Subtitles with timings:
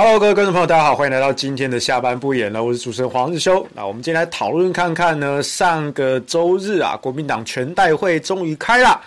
[0.00, 2.62] Hello，各位观众朋友，大家好，欢迎来到今天的下班不演了。
[2.62, 3.66] 我是主持人黄日修。
[3.74, 9.00] 那我们今天来讨论看看呢，上个周日啊，国民党全代会终于开了。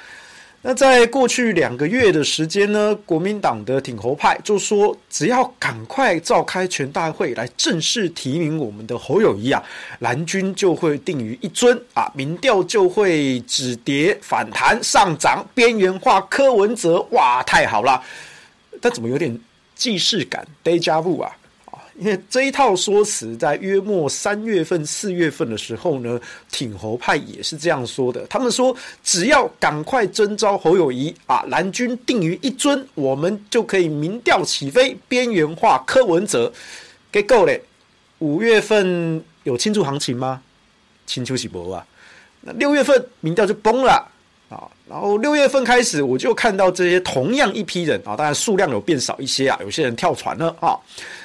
[0.61, 9.63] 那在过去两个月的时间呢，国民党的挺侯派就说，只要赶快召开全代会来正式提名我们的侯友宜啊，
[9.99, 18.03] 蓝军就会定于一尊啊，民调就会止跌反弹上涨，边缘化柯文哲，哇，太好了！
[18.81, 19.39] 但怎么有点？
[19.81, 28.23] 既视感，Deja vu 啊，啊，因为这一套说辞在约莫三月份、四月份的时候呢，挺侯派也是这样说的。
[28.27, 36.53] 他们说，只要赶快征召侯友宜啊，蓝军定于一尊，我们就可以民调起飞，边缘化柯文哲。
[37.11, 37.59] 给够嘞！
[38.19, 40.43] 五月份有庆祝行情吗？
[41.07, 41.83] 清秋喜博啊，
[42.41, 44.10] 那六月份民调就崩了。
[44.51, 50.75] 啊，然后六月份开始，我就看到这些同样一批人啊，当然数量有变少一些啊，有些人跳船了啊，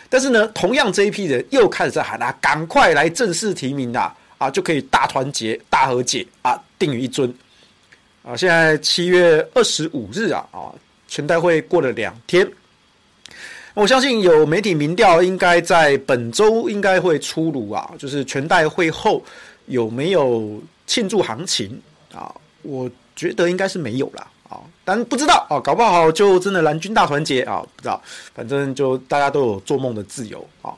[0.08, 7.28] 但是呢，同样这一批人又开始在喊啊，赶快来正式提名啊，啊，就可以大团结、大和解啊，定于一尊
[8.22, 8.36] 啊。
[8.36, 10.70] 现在七月二十五日啊，啊，
[11.08, 12.48] 全代会过了两天，
[13.74, 19.20] 我相信有媒体民调应该在本周应该会出炉啊，就是全代会后
[19.66, 21.82] 有没有庆祝行情
[22.14, 22.32] 啊？
[22.62, 22.88] 我。
[23.16, 28.00] 觉得应该是没有啦，啊，但不知道啊，搞不好就真的蓝军大团结啊，不知道，
[28.34, 30.70] 反正就大家都有做梦的自由啊。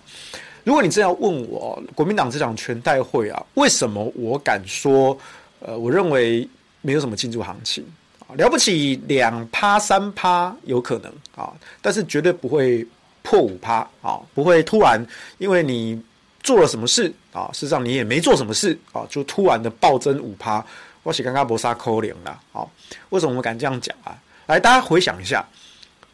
[0.62, 5.18] 如果你真要问我国民党这场全代会啊，为什么我敢说，
[5.58, 6.48] 呃，我认为
[6.80, 7.84] 没有什么庆祝行情
[8.20, 12.86] 啊，了不起两趴三趴有可能啊，但是绝对不会
[13.22, 15.04] 破五趴啊，不会突然
[15.38, 16.00] 因为你
[16.42, 20.64] 做了什么事啊，事实上你也没做什么事啊，就突然的暴增五趴。
[21.08, 22.70] 我是刚刚不杀扣零了，好，
[23.08, 24.14] 为什么我们敢这样讲啊？
[24.44, 25.42] 来，大家回想一下，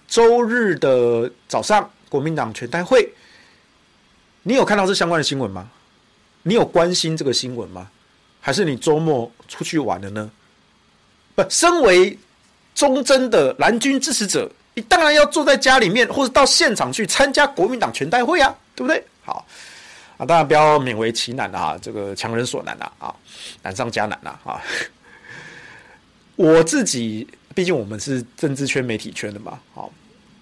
[0.07, 3.13] 周日的早上，国民党全代会，
[4.45, 5.69] 你有看到这相关的新闻吗？
[6.45, 7.91] 你有关心这个新闻吗？
[8.41, 10.31] 还是你周末出去玩了呢？
[11.35, 12.17] 不，身为
[12.73, 19.05] 忠贞的蓝军支持者，你当然要坐在家里面，或者到现场去参加国民党全代会啊，对不对？
[19.25, 19.45] 好。
[20.17, 23.15] 啊，当然不要勉为其难啊，这个强人所难啊，啊，
[23.63, 24.63] 难上加难啊，啊。
[26.37, 29.91] 我自己，毕竟我们是政治圈、媒体圈的嘛，好，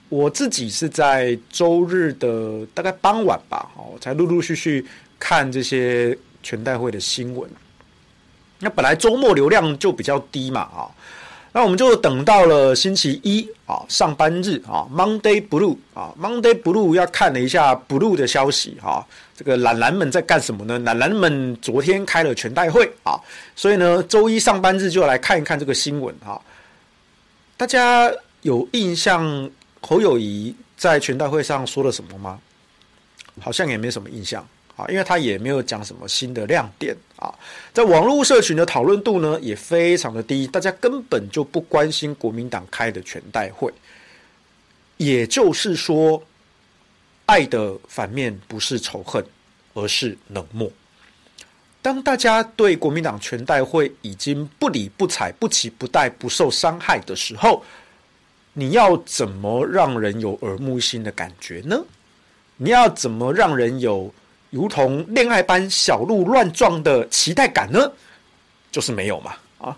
[0.09, 4.87] 我自己是在周日的大概傍晚吧，我才陆陆续续
[5.19, 7.51] 看这些全代会的新闻。
[8.59, 10.91] 那本来周末流量就比较低嘛，啊。
[11.55, 20.79] 那我们就等到了星期一啊，上班日啊，Monday Blue 啊，Monday Blue 要看了一下 Blue 的消息哈，这个懒懒们在干什么呢？
[20.79, 23.21] 懒懒们昨天开了全代会啊，
[23.55, 26.41] 所以呢，周一上班日就来看一看这个新闻哈。
[27.59, 29.51] 大家有印象
[29.83, 32.39] 侯友宜在全代会上说了什么吗？
[33.41, 34.47] 好像也没什么印象。
[34.75, 37.33] 啊，因为他也没有讲什么新的亮点啊，
[37.75, 43.71] 在网络社群的讨论度呢也非常的低，大家根本就不关心国民党开的全代会。
[44.97, 46.23] 也就是说，
[47.27, 49.23] 爱的反面不是仇恨，
[49.75, 50.71] 而是冷漠。
[51.83, 57.63] 当大家对国民党全代会已经不理不睬、不期不待、不受伤害的时候，
[58.55, 61.79] 你要怎么让人有耳目新的感觉呢？
[62.57, 64.15] 你要怎么让人有？
[64.53, 67.91] 如同恋爱般小鹿乱撞的期待感呢，
[68.71, 69.75] 就是没有嘛啊！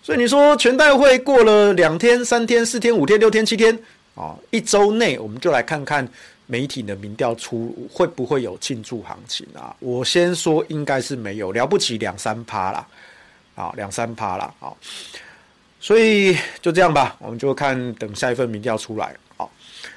[0.00, 3.76] 所以你说全代会过了两天、三天、四天、五天、六天、七天
[4.14, 6.08] 啊，一周内我们就来看看
[6.46, 9.74] 媒体的民调出会不会有庆祝行情啊？
[9.80, 12.86] 我先说应该是没有，了不起两三趴啦，
[13.56, 14.72] 啊，两三趴啦啊！
[15.80, 19.12] 所以就这样吧，我们就看等下一份民调出来。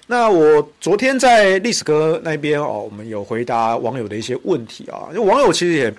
[0.08, 5.08] 那我昨天在历史哥那边哦，我们有回答网友的一些问题啊。
[5.10, 5.96] 因为网友其实也，因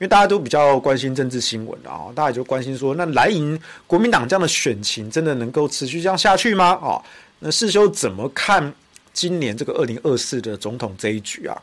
[0.00, 6.72] 为大家都比较关心政治新闻啊，大家就关心说，那蓝营国民党这样的选情真的能够持续这样下去吗？
[6.82, 7.00] 啊，
[7.38, 8.74] 那世修怎么看
[9.14, 11.56] 今年这个二零二四的总统这一局啊？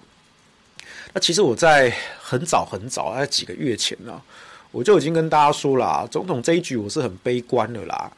[1.14, 4.20] 那其实我在很早很早，在几个月前呢，
[4.72, 8.12] 我就已经跟大家说了啊，总统这一局我是很悲观的啦。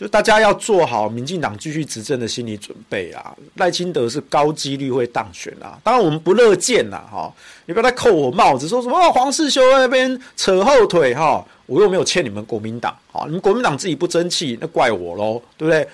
[0.00, 3.36] 就大家要做好民进党继续执政的心理准备啊！
[3.56, 7.30] 赖清德是高几率会当选啊，当然我们不乐见呐，哈！
[7.66, 11.44] 你不要再扣我帽子，说什么黄世修那边扯后腿哈！
[11.66, 15.86] 我又没有欠你们国民党啊，你们国民党自己不争气，那怪我喽，对不对？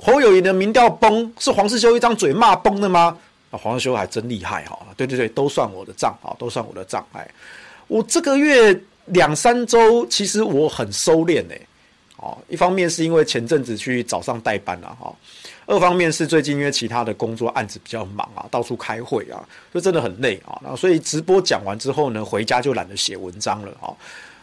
[0.00, 3.14] 侯友谊的民调崩，是黄世修一张嘴骂崩的吗？
[3.50, 4.78] 啊，黄世修还真厉害哈！
[4.96, 7.30] 对对对，都算我的账啊，都算我的账哎！
[7.88, 8.74] 我这个月
[9.08, 11.60] 两三周，其实我很收敛哎。
[12.20, 15.10] 哦，一方面是因为前阵子去早上代班了哈，
[15.64, 20.58] 二方面是最近因为其他的工作案子比较忙啊，到处开会啊，就真的很累啊。
[20.62, 23.96] 然后所以直播讲完之后呢，回家就懒得写文章了哈。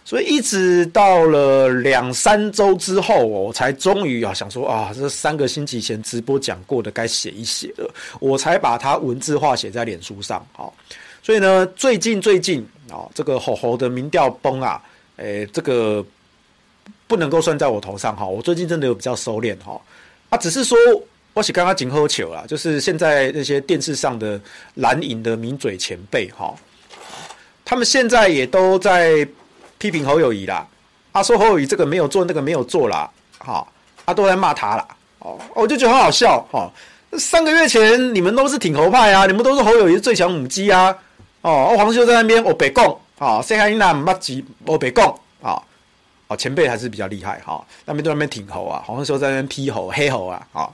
[0.03, 10.43] 所以一直到了两三周之后，我才终于啊想说啊，这三个星期前直播讲过的该写一写了，我才把它文字化写在脸书上。
[10.53, 10.73] 好，
[11.21, 14.81] 所以呢，最近最近啊，这个吼吼的民调崩啊，
[15.17, 16.03] 诶，这个
[17.07, 18.25] 不能够算在我头上哈。
[18.25, 19.79] 我最近真的有比较收敛哈，
[20.29, 20.77] 啊，只是说
[21.33, 24.39] 我是刚刚紧喝球啦，就是现在那些电视上的
[24.75, 26.53] 蓝营的名嘴前辈哈，
[27.65, 29.27] 他们现在也都在。
[29.79, 30.67] 批评侯友谊啦，
[31.11, 33.07] 啊说侯友谊这个没有做，那个没有做啦，
[33.37, 33.63] 哈，
[34.05, 34.87] 啊都在骂他啦，
[35.19, 36.67] 哦，我就觉得很好笑，哈，
[37.19, 40.97] 三个月前你们都是挺侯派啊，你们都是侯友谊最强母鸡啊，
[41.43, 45.15] 哦，黄秀在那边我北共，啊，谁还那么急我北共，
[46.27, 50.69] 哦，前辈还是比较厉害，哈，那边在那边挺猴啊，黄世修在那边批猴黑猴啊，啊，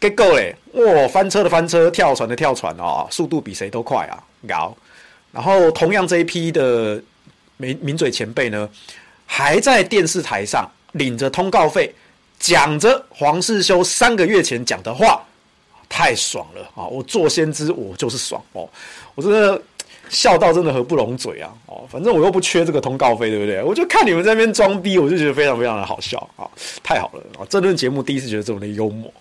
[0.00, 4.76] 结果嘞，哇，翻车的翻车，跳船的跳船哦，速度比谁都快啊，搞，
[5.32, 7.02] 然后同样这一批的。
[7.60, 8.70] 名名嘴前辈呢，
[9.26, 11.92] 还在电视台上领着通告费，
[12.38, 15.20] 讲着黄世修三个月前讲的话，
[15.88, 16.86] 太爽了啊！
[16.86, 18.68] 我做先知，我就是爽哦！
[19.16, 19.60] 我真的
[20.08, 21.50] 笑到真的合不拢嘴啊！
[21.66, 23.62] 哦，反正我又不缺这个通告费，对不对？
[23.62, 26.48] 我就看你们在那边装逼，我就觉得非常非常的好笑啊！
[26.82, 27.46] 太好了啊！
[27.48, 29.12] 这顿节目第一次觉得这么的幽默。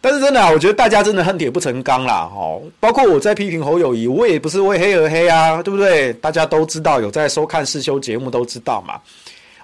[0.00, 6.12] 但是真的啊，我觉得大家真的恨铁不成钢啦，哦，包括我在批评侯友谊，我也不是为黑而黑啊，对不对？
[6.14, 9.00] 大家都知道，有在收看世修节目都知道嘛。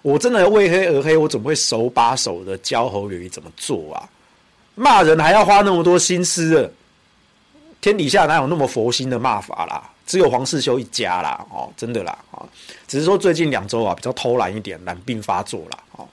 [0.03, 4.03] 我真的为黑而黑，我怎么会手把手的教侯友谊怎么做啊？
[4.75, 6.73] 骂人还要花那么多心思，
[7.81, 9.89] 天底下哪有那么佛心的骂法啦？
[10.13, 12.45] 只有黄世修一家啦，哦，真的啦，啊，
[12.87, 15.79] 只是说最近两周啊比较偷懒一点，懒病发作啦。
[15.93, 16.07] 哦，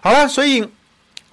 [0.00, 0.66] 好了，所以。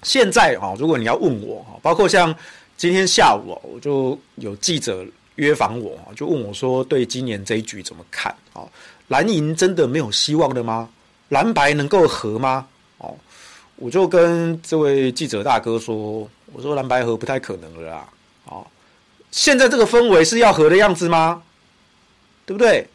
[0.04, 2.32] 现在啊，如果你要问我，包括像
[2.76, 5.04] 今天下午，我就有记者
[5.34, 8.32] 约访我，就问我说，对今年这一局怎么看？
[8.52, 8.62] 啊，
[9.08, 10.88] 蓝银真的没有希望的吗？
[11.30, 12.68] 蓝白能够合吗？
[12.98, 13.12] 哦，
[13.74, 18.08] 我就跟这位记者大哥说，我说蓝白和不太可能了啦。
[18.44, 18.64] 哦，
[19.32, 21.42] 现在这个氛围是要合的样子吗？
[22.48, 22.88] 对不对？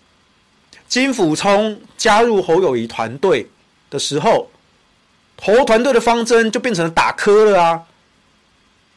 [0.88, 3.48] 金溥聪加入侯友谊团队
[3.92, 4.50] 的时候。
[5.42, 7.84] 侯团队的方针就变成了打磕了啊！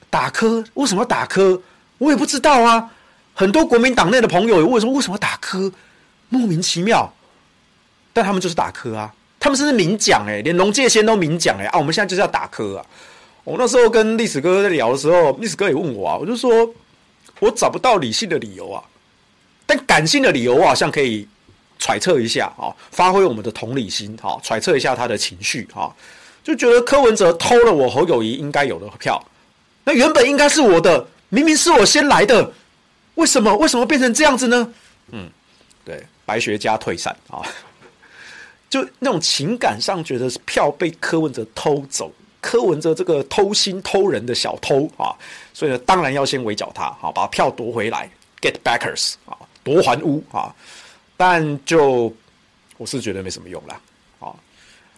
[0.09, 1.61] 打磕为什么要打磕？
[1.99, 2.91] 我也不知道啊。
[3.35, 5.73] 很多国民党内的朋友为什么为什么打磕？
[6.29, 7.13] 莫名其妙。
[8.13, 9.13] 但他们就是打磕啊！
[9.41, 11.79] 他们甚至明讲哎，连龙介先都明讲哎啊！
[11.79, 12.87] 我们现在就是要打磕啊！
[13.43, 16.73] 我那时候跟历史哥在聊的时候，历史哥也问我啊，我就说
[17.41, 18.83] 我找不到理性的理由啊，
[19.67, 21.27] 但感性的理由我好像可以
[21.79, 25.93] 揣测一下啊，发挥我们的同理心啊，揣测一下他的情绪啊。
[26.43, 29.21] 就觉得柯文哲偷了我侯友谊应该有的票，
[29.83, 32.53] 那原本应该是我的，明明是我先来的，
[33.17, 34.73] 为什么为什么变成这样子呢？
[35.11, 35.29] 嗯，
[35.85, 37.43] 对，白学家退散啊，
[38.71, 45.11] 就那种情感上觉得是票被柯文哲偷走，柯文哲这个偷心偷人的小偷啊，
[45.53, 48.09] 所以呢，当然要先围剿他，好把票夺回来
[48.41, 50.55] ，get backers 啊，夺还屋啊，
[51.17, 52.15] 但就
[52.77, 53.81] 我是觉得没什么用啦。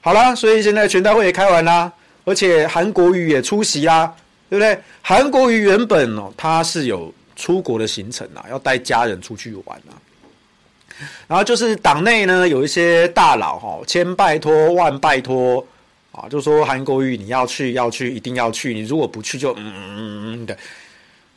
[0.02, 1.90] 好啦，所以现在全代会也开完啦，
[2.26, 4.14] 而且韩国瑜也出席啦，
[4.50, 4.78] 对不对？
[5.00, 9.96] 韩国瑜原本哦，他是有出国的行程啊，要带家人出去玩啊。
[11.26, 15.66] 然后就是党内呢有一些大佬哈，千拜托万拜托
[16.12, 20.56] 啊，就说韩国瑜你要去要去一定要去，你如果不去就嗯嗯嗯的。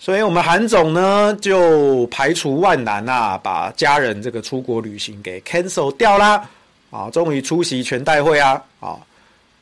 [0.03, 6.49] 所以我们韩总呢就排除万难啊，把家人这个出国旅行给 cancel 掉啦。
[6.89, 8.61] 啊，终于出席全代会啊！
[8.79, 8.97] 啊，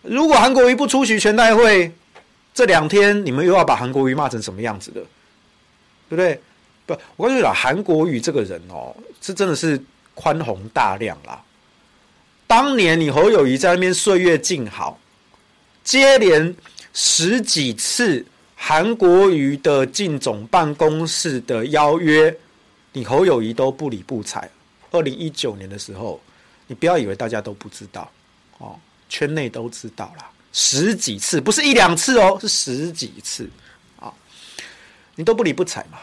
[0.02, 1.92] 如果韩国瑜不出席全代会，
[2.54, 5.02] 这两天你们又要把韩国瑜骂成什么样子的？
[6.08, 6.42] 对不对？
[6.86, 9.80] 不，我跟你讲，韩国瑜这个人哦，是真的是
[10.16, 11.40] 宽宏大量啦。
[12.48, 14.98] 当年你侯友谊在那边岁月静好，
[15.84, 16.56] 接连
[16.94, 18.26] 十几次
[18.62, 22.36] 韩国瑜的进总办公室的邀约，
[22.92, 24.48] 你侯友谊都不理不睬。
[24.92, 26.22] 二零一九年的时候。
[26.72, 28.08] 你不要以为大家都不知道，
[28.60, 33.50] 哦，圈内都知道啦，十几次不是一两次哦，是十几次
[34.00, 34.14] 啊，
[35.16, 35.98] 你都不理不睬嘛。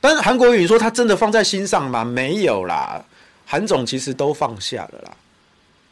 [0.00, 2.02] 但是韩国瑜你说他真的放在心上吗？
[2.02, 3.04] 没有啦，
[3.44, 5.14] 韩总其实都放下了啦。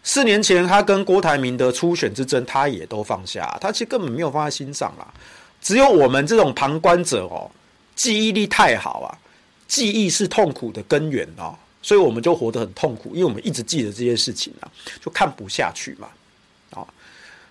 [0.02, 5.06] 四年前他跟郭台铭的初选之争，他也都放下，他其实根本没有放在心上啦。
[5.62, 7.50] 只有我们这种旁观者哦，
[7.94, 9.08] 记忆力太好啊，
[9.66, 11.54] 记忆是痛苦的根源哦。
[11.84, 14.70] 所以我们就活得很痛苦，因为我们一直记得这些事情啊，
[15.04, 16.06] 就看不下去嘛，
[16.70, 16.86] 啊，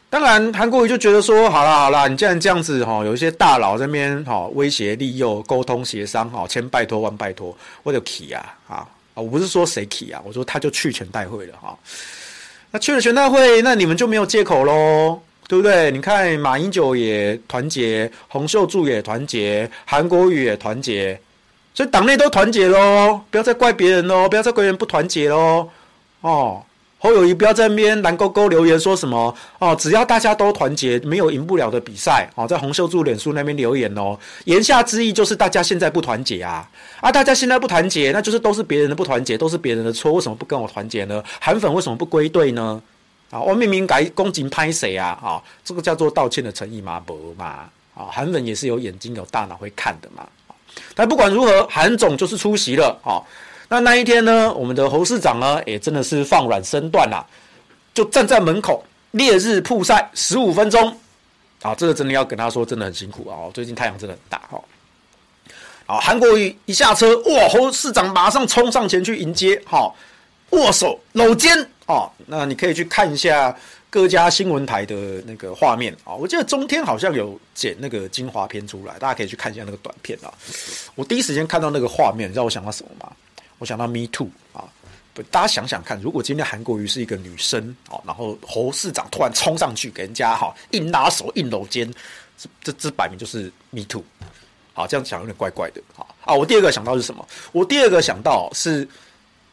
[0.09, 7.53] 当然，韩国瑜就觉得说，好啦好啦，你既然这样子哈，有一些大佬在那边哈威胁利诱、沟通协商哈，千拜托万拜托，
[7.83, 8.87] 我就去啊啊！
[9.13, 11.77] 我不是说谁去啊，我说他就去全代会了哈。
[12.71, 15.91] 那去了全代会，那你们就没有借口喽，对不对？
[15.91, 21.19] 你看马英九也团结，洪秀柱也团结，韩国瑜也团结，
[21.73, 25.67] 所以党内都团结喽，不要再怪别人喽，不要再怪别人不团结喽，
[26.21, 26.63] 哦。
[27.03, 32.47] 侯友宜不要在那边蓝勾勾留言说什么哦，只要大家都团结，没有赢不了的比赛哦。
[32.47, 36.69] 在洪秀柱脸书那边留言哦，言下之意就是大家现在不团结啊
[37.01, 37.11] 啊！
[37.11, 41.21] 大家现在不团结，那就是都是别人的不团结，都是别人的错，为什么不跟我团结呢？
[41.41, 42.81] 韩粉为什么不归队呢？
[43.31, 45.17] 啊，我明明该恭敬拍谁啊？
[45.23, 47.01] 啊，这个叫做道歉的诚意吗？
[47.03, 50.27] 不嘛啊，韩粉也是有眼睛有大脑会看的嘛。
[50.93, 53.23] 但不管如何，韩总就是出席了啊。
[53.67, 57.25] 那那一天呢，我们的侯市长呢，也真的是放软身段啦，
[57.93, 60.89] 就站在门口烈日曝晒十五分钟，
[61.61, 64.61] 啊，这个真的要跟他说，真的很辛苦啊，最近太阳真的很大哈。
[65.85, 69.89] 啊，韩国瑜一下车，哇，侯市长马上冲上前去迎接，哈，
[70.51, 73.53] 握手搂肩，哦，那你可以去看一下
[73.89, 80.31] 各家新闻台的那个画面啊，我记得中天好像有剪那个精华片出来，大家可以去看一下那个短片啊。
[80.95, 83.11] 我第一时间看到那个画面，你知道我想到什么吗？
[83.59, 84.63] 我想到 Me Too 啊，
[85.13, 91.93] 不，大家想想看，如果今天韩国瑜是一个女生啊，然后侯市长突然冲上去给人家哈硬拉手、硬搂肩，
[92.37, 94.03] 这这这摆明就是 Me Too，
[94.73, 96.33] 好，这样讲有点怪怪的啊啊！
[96.33, 97.27] 我第二个想到是什么？
[97.51, 98.87] 我第二个想到是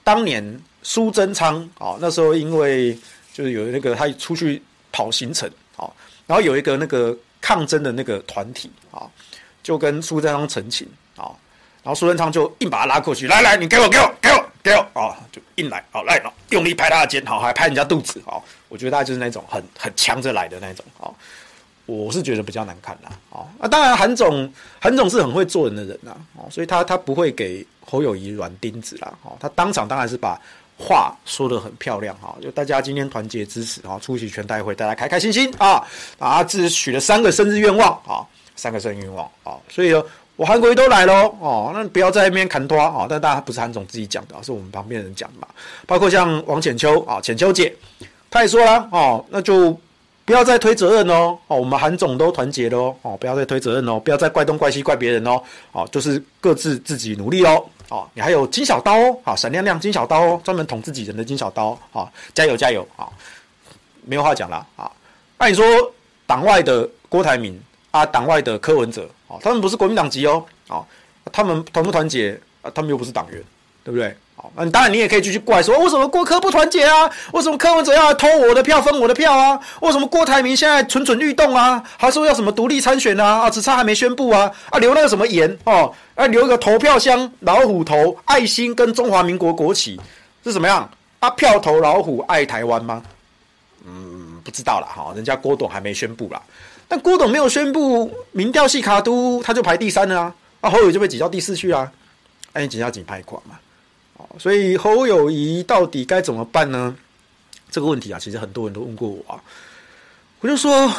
[0.04, 2.96] 当年苏贞昌啊，那时候因为
[3.32, 5.90] 就是有那个他出去跑行程啊，
[6.26, 9.06] 然后有一个那个抗争的那个团体啊，
[9.62, 11.30] 就跟苏贞昌陈情啊。
[11.80, 16.20] 然后苏贞昌就硬把他拉过去，来来，你给我，给我，给我，给我，啊，就硬来，好来，
[16.50, 21.08] 用力拍他的肩，好，还拍人家肚子，好，我觉得他就是那种很很强着来的那种，啊，
[21.86, 30.38] 我是觉得比较难看啦，啊，那当然韩总，韩总是很会做人的人呐，哦，所以他他不会给侯友谊软钉子啦，哦，他当场当然是把
[30.78, 35.84] 话说的很漂亮，哈，就大家今天团结支持，啊，出席全代会，大家开开心心啊，
[36.18, 38.24] 啊，自己许了三个生日愿望，啊，
[38.56, 39.94] 三个生日愿望，啊，所以。
[40.38, 43.08] 我韩国瑜都来喽，哦，那不要在那边砍拖啊！
[43.10, 45.48] 但大家不是韩总自己讲的，是我们旁边人讲的嘛。
[45.84, 47.74] 包括像王浅秋啊，浅秋姐，
[48.30, 49.76] 她也说了哦，那就
[50.28, 55.42] 不要再推责任哦，哦，我们韩总都团结喽，哦，不要再推责任哦，不要再怪东怪西怪别人哦，
[55.72, 63.08] 哦，就是各自自己努力哦，哦，你还有金小刀哦，啊，闪亮亮金小刀哦，专门捅自己人的金小刀，啊，加油加油啊！
[64.04, 64.92] 没有话讲了啊。
[65.38, 65.64] 那你说
[66.26, 67.58] 党外的郭台铭
[67.90, 69.08] 啊，党外的柯文哲。
[69.28, 70.84] 哦，他们不是国民党籍哦，哦，
[71.32, 72.70] 他们团不团结啊？
[72.74, 73.42] 他们又不是党员，
[73.82, 74.14] 对不对？
[74.38, 77.10] 哦，那当然你也可以继续怪说，为什么郭柯不团结啊？
[77.32, 79.58] 为什么柯文哲要偷我的票分我的票啊？
[79.80, 81.82] 为什么郭台铭现在蠢蠢欲动啊？
[81.96, 83.40] 还说要什么独立参选啊？
[83.40, 84.50] 啊，只差还没宣布啊？
[84.70, 85.92] 啊，留那个什么言哦？
[86.14, 90.00] 啊，留一个投票箱，老虎头、爱心跟中华民国国旗
[90.44, 90.88] 是什么样？
[91.18, 93.02] 啊，票投老虎，爱台湾吗？
[93.84, 96.40] 嗯，不知道了哈，人家郭董还没宣布啦。
[96.86, 100.34] 但郭董没有宣布民调细卡都，他就排第三了啊！
[100.60, 101.90] 啊，侯友就被挤到第四去啊！
[102.52, 103.58] 哎，你紧要紧拍款嘛？
[104.38, 106.94] 所以侯友谊到底该怎么办呢？
[107.70, 109.40] 这个问题啊，其实很多人都问过我啊。
[110.40, 110.92] 我就说，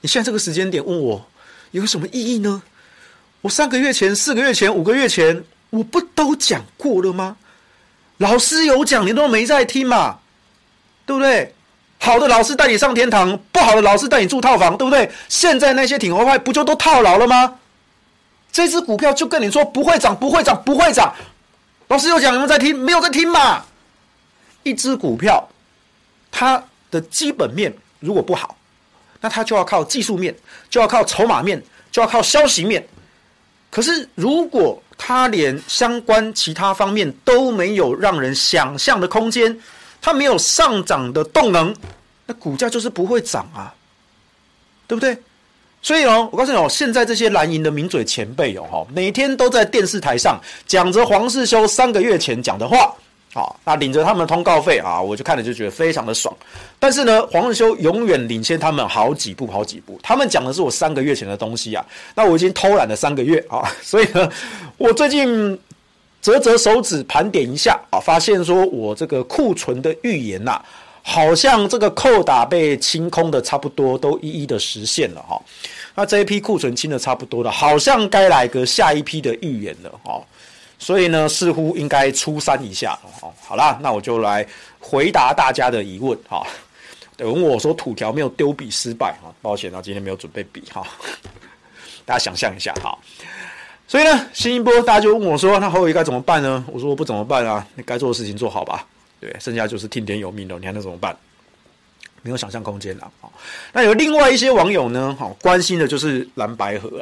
[0.00, 1.24] 你现在这个时间点问我
[1.72, 2.62] 有什么意义呢？
[3.40, 7.36] 我三个月前、四个月前、五个月前，我不都讲过了吗？
[8.18, 10.18] 老师有讲，你都没在听嘛？
[11.04, 11.54] 对不对？
[11.98, 15.10] 好的老师带你上天堂，不好的老师带你住套房，对不对？
[15.28, 17.58] 现在那些挺侯派不就都套牢了吗？
[18.50, 21.14] 这只股票就跟你说不会涨，不会涨，不会涨。
[21.92, 23.62] 老师有讲，你们在听，没有在听嘛？
[24.62, 25.46] 一只股票，
[26.30, 27.70] 它的基本面
[28.00, 28.56] 如果不好，
[29.20, 30.34] 那它就要靠技术面，
[30.70, 32.82] 就要靠筹码面，就要靠消息面。
[33.70, 39.60] 可是如果它连相关其他方面都没有，让人想象的空间。
[40.00, 41.76] 它没有上涨的动能，
[42.24, 43.72] 那股价就是不会涨啊，
[44.86, 45.14] 对不对？
[45.82, 52.94] 所以哦，我告诉你哦，现在这些蓝营的名嘴前辈哦，每天都在电视台上讲着黄世修三个月前讲的话，
[53.34, 56.34] 啊，那领着他们的通告费啊，我就看了就觉得非常的爽。
[56.78, 59.98] 但是呢，黄世修永远领先他们好几步，好几步。
[60.02, 61.84] 他们讲的是我三个月前的东西啊，
[62.14, 64.30] 那我已经偷懒了三个月啊，所以呢，
[64.78, 65.58] 我最近。
[66.22, 70.62] 折折手指盘点一下啊，发现说我这个库存的预言呐，
[71.02, 75.40] 好像这个扣打被清空的差不多都一一的实现了哈。
[75.94, 80.20] 那这一批库存清的差不多了，好像该来个下一批的预言了哈。
[80.78, 83.32] 所以呢，似乎应该出山一下哦。
[83.40, 84.46] 好啦，那我就来
[84.80, 86.46] 回答大家的疑问哈。
[87.18, 90.84] 有问我说土条没有丢笔失败哈，抱歉啊，今天没有准备笔哈，
[92.04, 92.98] 大家想象一下哈。
[93.86, 96.64] 所以呢，新一波大家就问我说，那侯友该怎么办呢？
[96.72, 98.84] 我说我不怎么办啊，你该做的事情做好吧，
[99.22, 101.16] 对，剩下就是听天由命了，你还能怎么办？
[102.22, 103.30] 没有想象空间了啊。
[103.72, 107.00] 那有另外一些网友呢，哈，关心的就是蓝白合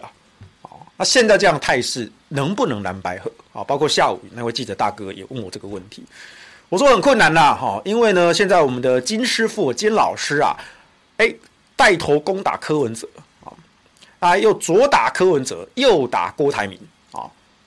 [0.62, 3.64] 啊，那现在这样态势能不能蓝白合啊？
[3.64, 6.04] 包括下午那位记者大哥也问我这个问题。
[6.68, 10.54] 我说很困难呐，哈，因为呢，现在我们的金师傅、金老师啊，
[11.16, 11.34] 哎，
[11.74, 13.08] 带头攻打柯文哲
[13.42, 13.52] 啊，
[14.20, 16.78] 啊，又左打柯文哲，右打郭台铭，
[17.12, 17.24] 啊，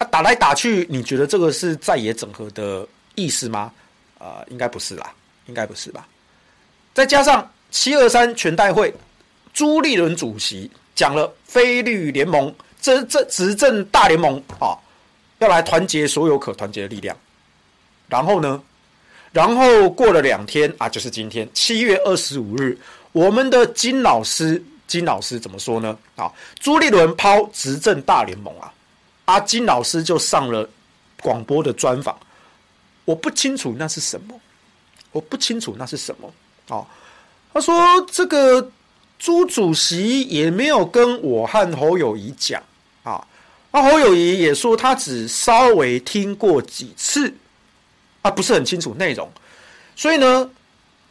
[0.10, 3.72] 打来打去，你觉得这个是在野整合的意思吗？
[4.24, 5.12] 啊、呃，应该不是啦，
[5.48, 6.08] 应该不是吧？
[6.94, 8.94] 再加上七二三全代会，
[9.54, 14.78] 朱立伦主席讲了非绿联盟，这这执政大联盟啊，
[15.40, 17.18] 要来团结所有可团结的力量，
[18.08, 18.64] 然后呢？
[19.34, 22.78] 然后过了两天啊，就是今天七月二十五日，
[23.12, 25.98] 我们的金老师，金老师怎么说呢？
[26.16, 28.72] 啊，朱立伦抛执政大联盟啊，
[29.26, 30.70] 阿金老师就上了
[31.20, 32.16] 广播的专访，
[33.06, 34.40] 我不清楚那是什么，
[35.12, 36.34] 我不清楚那是什么。
[36.76, 36.86] 啊，
[37.54, 38.72] 他说这个
[39.20, 42.62] 朱主席也没有跟我和侯友宜讲
[43.04, 43.26] 啊，
[43.72, 47.34] 那侯友宜也说他只稍微听过几次。
[48.22, 49.30] 啊，不是很清楚内容，
[49.98, 50.50] 所以呢，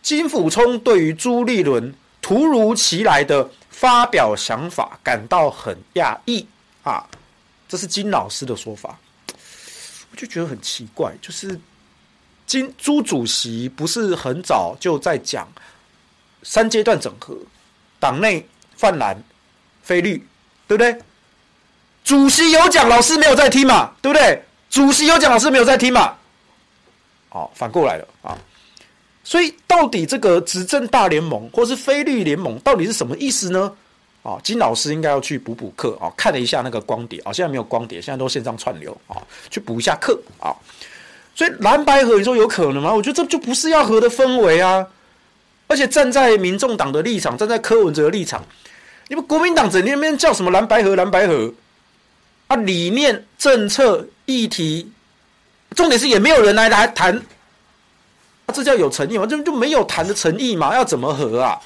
[0.01, 6.47] 金溥聪对于朱立伦突如其来的发表想法感到很讶异
[6.83, 7.07] 啊，
[7.69, 8.99] 这是金老师的说法，
[10.11, 11.61] 我就觉得很奇怪，就是
[12.47, 15.47] 金朱主席不是很早就在讲
[16.43, 17.37] 三阶段整合，
[17.99, 19.17] 党内泛蓝
[19.83, 20.17] 非绿，
[20.67, 20.99] 对不对？
[22.05, 24.43] 主席有讲，老师没有在听嘛，对不对？
[24.69, 26.17] 主席有讲，老师没有在听嘛。
[27.29, 28.37] 好，反过来了啊！
[29.25, 33.73] 所以到底这个执政大联盟或是非绿联盟到底是什么意思呢？
[34.23, 36.13] 啊，金老师应该要去补补课啊！
[36.17, 39.17] 看了一下那个光碟啊，现在没有光碟，现在都线上串流啊，
[39.51, 40.51] 去补一下课啊！
[41.35, 42.93] 所以蓝白合你说有可能吗？
[42.93, 44.87] 我觉得这就不是要合的氛围啊！
[45.67, 48.45] 而且站在民众党的立场，站在柯文哲的立场，
[49.09, 51.53] 你们国民党整天那边叫什么蓝白合蓝白合
[52.49, 52.57] 啊？
[52.57, 54.93] 理念、政策、议题。
[55.75, 57.17] 重点是也没有人来来谈，
[58.45, 59.25] 啊，这叫有诚意吗？
[59.25, 60.75] 就就没有谈的诚意嘛？
[60.75, 61.59] 要怎么和啊？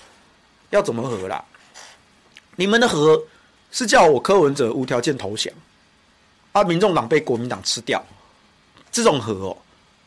[0.70, 1.44] 要怎么和啦？
[2.54, 3.20] 你们的和
[3.72, 5.52] 是叫我柯文哲无条件投降，
[6.52, 8.00] 啊，民众党被国民党吃掉，
[9.02, 9.56] 这种和哦，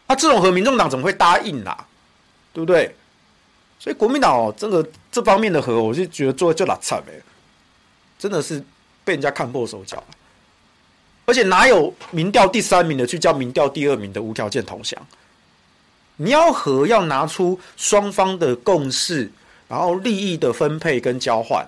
[0.07, 1.85] 啊，这种和民众党怎么会答应啦？
[2.51, 2.95] 对不对？
[3.79, 7.13] 所以国民党哦，这个这方面的和，我就觉得做的就拉惨哎，
[8.17, 8.63] 真的是
[9.05, 10.03] 被人家看破手脚。
[11.25, 14.99] 而且哪有民调第三名的去叫民调第二名的无条件投降？
[16.17, 19.31] 你要和要拿出双方的共识，
[19.67, 21.65] 然后利益的分配跟交换。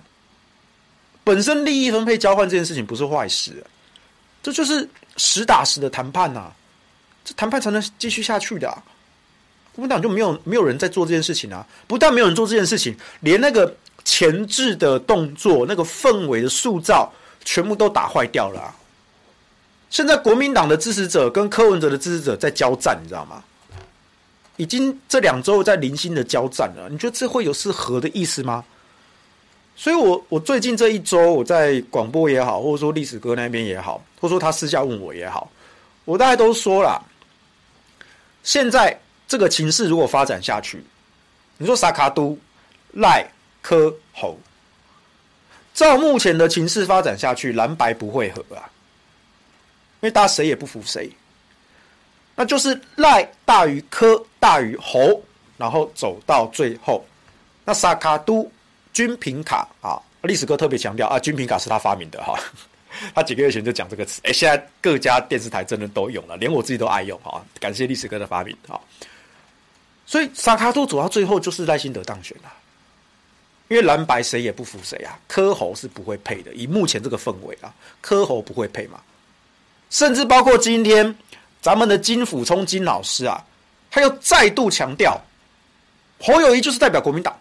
[1.23, 3.63] 本身利益分配交换这件事情不是坏事，
[4.41, 6.51] 这就是实打实的谈判呐。
[7.23, 8.67] 这谈判才能继续下去的。
[9.73, 11.65] 国民党就没有没有人在做这件事情啊！
[11.87, 17.09] 不但没有人做这件事情，连那个前置的动作、那个氛围的塑造，
[17.45, 18.75] 全部都打坏掉了。
[19.89, 23.41] 现在国民党的支持者跟柯文哲的支持者在交战，你知道吗？
[24.57, 26.89] 已经这两周在零星的交战了。
[26.89, 28.65] 你觉得这会有是和的意思吗？
[29.75, 35.49] 所以我，我最近这一周我在广播也好，或者说历史哥那边也好，或者说他私下问我也好，
[36.03, 37.01] 我大概都说了。
[38.43, 40.83] 现在这个情势如果发展下去，
[41.57, 42.37] 你说萨卡都
[42.93, 43.25] 赖
[43.61, 44.37] 柯侯，
[45.73, 48.69] 照目前的情势发展下去，蓝白不会合啊。
[50.01, 51.09] 因为大家谁也不服谁，
[52.35, 55.21] 那就是赖大于柯大于侯，
[55.57, 57.05] 然后走到最后。
[57.63, 58.51] 那萨卡都
[58.91, 62.33] 均凭卡啊，历史哥特别强调啊，均凭卡是他发明的哈。
[63.15, 67.43] 他几个月前就讲这个词，哎，现在各家电视台真的都用了，连我自己都爱用哈。
[67.59, 68.79] 感谢历史哥的发明哈。
[70.05, 72.51] 所以萨卡都走到最后就是赖清德当选了，
[73.69, 78.99] 因为蓝白谁也不服谁啊，柯侯是不会配的，以目前这个氛围啊，柯侯不会配嘛。
[79.89, 81.15] 甚至包括今天
[81.61, 83.43] 咱们的金溥聪金老师啊，
[83.89, 85.19] 他又再度强调，
[86.19, 87.35] 侯友宜就是代表国民党，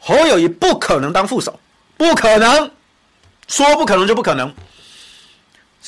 [0.00, 1.58] 侯友宜不可能当副手，
[1.96, 2.70] 不可能，
[3.48, 4.54] 说不可能就不可能，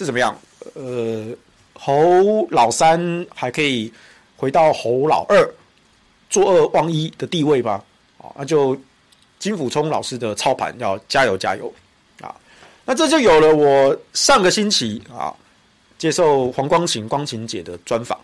[0.00, 0.34] 是怎么样？
[0.72, 1.26] 呃，
[1.74, 3.92] 侯老三还可以
[4.34, 5.46] 回到侯老二，
[6.30, 7.82] 坐二望一的地位吗？
[8.16, 8.74] 啊，那就
[9.38, 11.70] 金溥聪老师的操盘要加油加油
[12.22, 12.34] 啊！
[12.86, 15.34] 那这就有了我上个星期啊。
[15.98, 18.18] 接受黄光琴光琴姐的专访，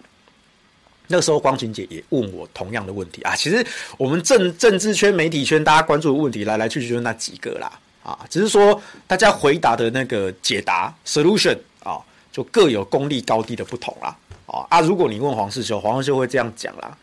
[1.08, 3.36] 那个时候光晴姐也问我同样的问题啊。
[3.36, 3.62] 其实
[3.98, 7.70] 我们政政治圈、媒体圈大家关注的问题来来去去就那几个啦
[8.06, 11.98] 啊，只是说大家回答的那个解答 solution 啊，
[12.30, 14.16] 就各有功力高低的不同啦
[14.46, 14.80] 啊啊！
[14.80, 16.96] 如果你问黄世修，黄世修会这样讲啦。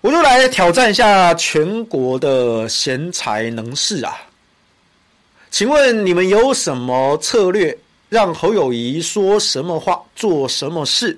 [0.00, 4.12] 我就来挑战一下全国的贤才能士啊！
[5.52, 7.78] 请问你们有什么策略，
[8.08, 11.16] 让侯友谊说什么话、做什么事，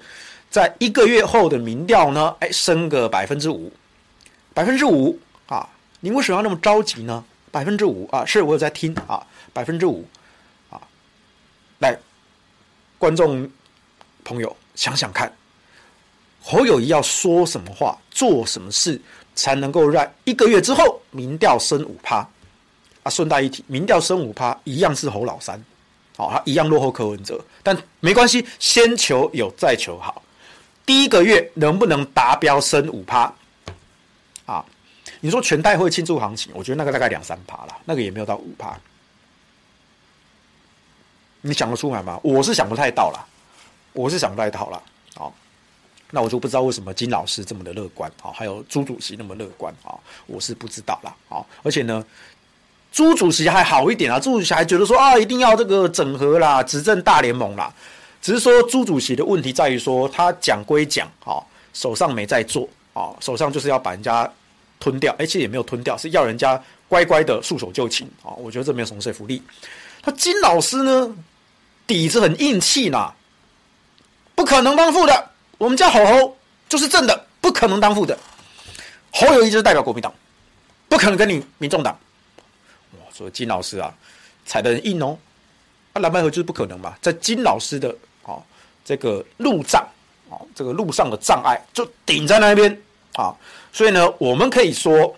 [0.50, 2.36] 在一个月后的民调呢？
[2.40, 3.72] 哎，升个百分之五，
[4.52, 5.66] 百分之五啊！
[6.00, 7.24] 你为什么要那么着急呢？
[7.52, 8.24] 百分之五啊！
[8.24, 10.04] 是我有在听啊，百分之五
[10.70, 10.80] 啊！
[11.78, 11.96] 来，
[12.98, 13.48] 观众
[14.24, 15.32] 朋友想想看。
[16.42, 19.00] 侯友谊要说什么话、做什么事，
[19.36, 22.26] 才能够让一个月之后民调升五趴？
[23.04, 25.62] 啊，顺带一提，民调升五趴一样是侯老三，
[26.16, 30.22] 好，他一样落后柯文哲，但没关系，先求有，再求好。
[30.86, 33.32] 第一个月能不能达标升五趴？
[35.22, 38.78] 你说全代会庆祝行情，我觉得那个大概两三趴啦，那个也没有到五趴。
[41.40, 42.20] 你想得出来吗？
[42.22, 43.24] 我是想不太到啦，
[43.94, 44.82] 我是想不太到啦。
[45.14, 45.32] 好。
[46.14, 51.40] 那我就不知道为什么金老师这么的乐观啊，还有朱主席那么乐观啊，我是不知道啦啊。
[51.62, 52.04] 而且呢，
[52.92, 57.72] 朱主席还好一点啊，朱主席还觉得说啊，一定要这个整合啦，执政大联盟啦。
[58.20, 61.40] 只是说朱主席的问题在于说，他讲归讲啊，
[61.72, 64.30] 手上没在做啊，手上就是要把人家
[64.82, 68.34] 吞掉，而且也没有吞掉，是要人家乖乖的束手就擒啊。
[68.36, 69.40] 我觉得这没有什么说服力。
[70.02, 71.16] 他金老师呢，
[71.86, 73.12] 底子很硬气呐，
[74.34, 75.30] 不可能当副的。
[75.56, 76.36] 我们家侯侯
[76.68, 78.18] 就是正的，不可能当副的。
[79.12, 80.12] 侯友宜就是代表国民党，
[80.88, 81.96] 不可能跟你民众党。
[82.98, 83.94] 哇，所以金老师啊，
[84.44, 85.16] 踩得很硬哦。
[85.92, 87.88] 啊，蓝白合就是不可能嘛，在金老师的
[88.24, 88.42] 啊、哦、
[88.84, 89.80] 这个路障
[90.28, 92.82] 啊、哦、这个路上的障碍就顶在那边
[93.14, 93.34] 啊，
[93.72, 95.14] 所以呢，我们可以说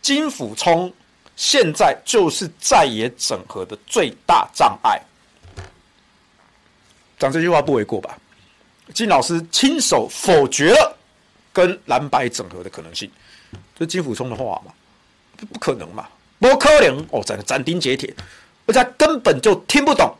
[0.00, 0.92] 金溥聪
[1.36, 5.00] 现在就是在野整合的最大障碍。
[7.18, 8.16] 讲这句话不为过吧？
[8.92, 10.96] 金老师亲手否决了
[11.52, 13.10] 跟蓝白整合的可能性，
[13.74, 14.72] 这是金溥聪的话嘛？
[15.36, 16.06] 这不可能嘛？
[16.38, 18.14] 不可能哦，斩斩钉截铁，
[18.66, 20.14] 而且他根本就听不懂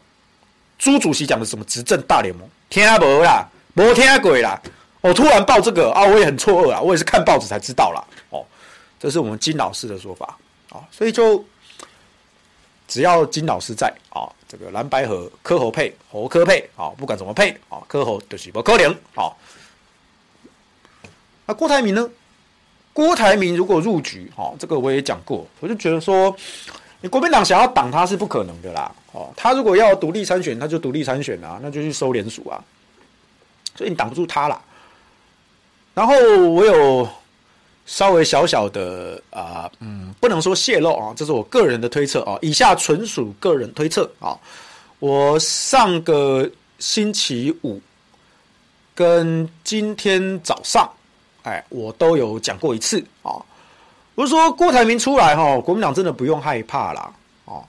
[0.79, 4.59] 朱主席讲的什么执政大联盟，听无啦，无听过啦。
[5.09, 8.03] 我、突然报这个啊，我也很错愕啊，我也是看报纸才知道啦。
[8.31, 8.45] 哦，
[8.99, 10.39] 这是我们金老师的说法
[10.71, 11.45] 啊、所以就
[12.89, 14.23] 只要金老师在啊。
[14.23, 19.33] 哦这个蓝白河柯侯配侯柯配啊，不管怎么配啊，柯侯就是不可能啊。
[21.47, 22.09] 那郭台铭呢？
[22.93, 26.33] 郭台铭如果入局，哈，这个我也讲过，我就觉得说，
[27.01, 28.95] 你国民党想要挡他是不可能的啦。
[29.11, 32.63] 哦，他如果要独立参选，他就独立参选啊，那就去收联署啊，
[33.75, 34.63] 所以你挡不住他啦。
[35.95, 36.15] 然后
[36.51, 37.09] 我有。
[37.87, 44.35] 稍微小小的啊、嗯，不能说泄露啊，这是我个人的推测啊，以下纯属个人推测啊。
[45.01, 47.79] 我上个星期五
[48.95, 50.91] 跟今天早上，
[51.43, 53.37] 哎，我都有讲过一次啊。
[54.15, 57.13] 我说郭台铭出来哈，国民党真的不用害怕啦
[57.45, 57.61] 啊，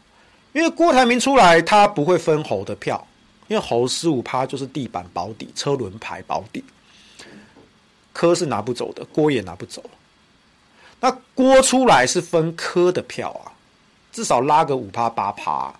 [0.53, 3.05] 因为郭台铭出来，他不会分侯的票，
[3.49, 6.63] 因为侯十五趴就是地板保底、车轮牌保底，
[8.15, 9.83] 科是拿不走的，郭也拿不走。
[11.01, 13.51] 那郭出来是分科的票啊，
[14.13, 15.73] 至少拉个五趴八趴，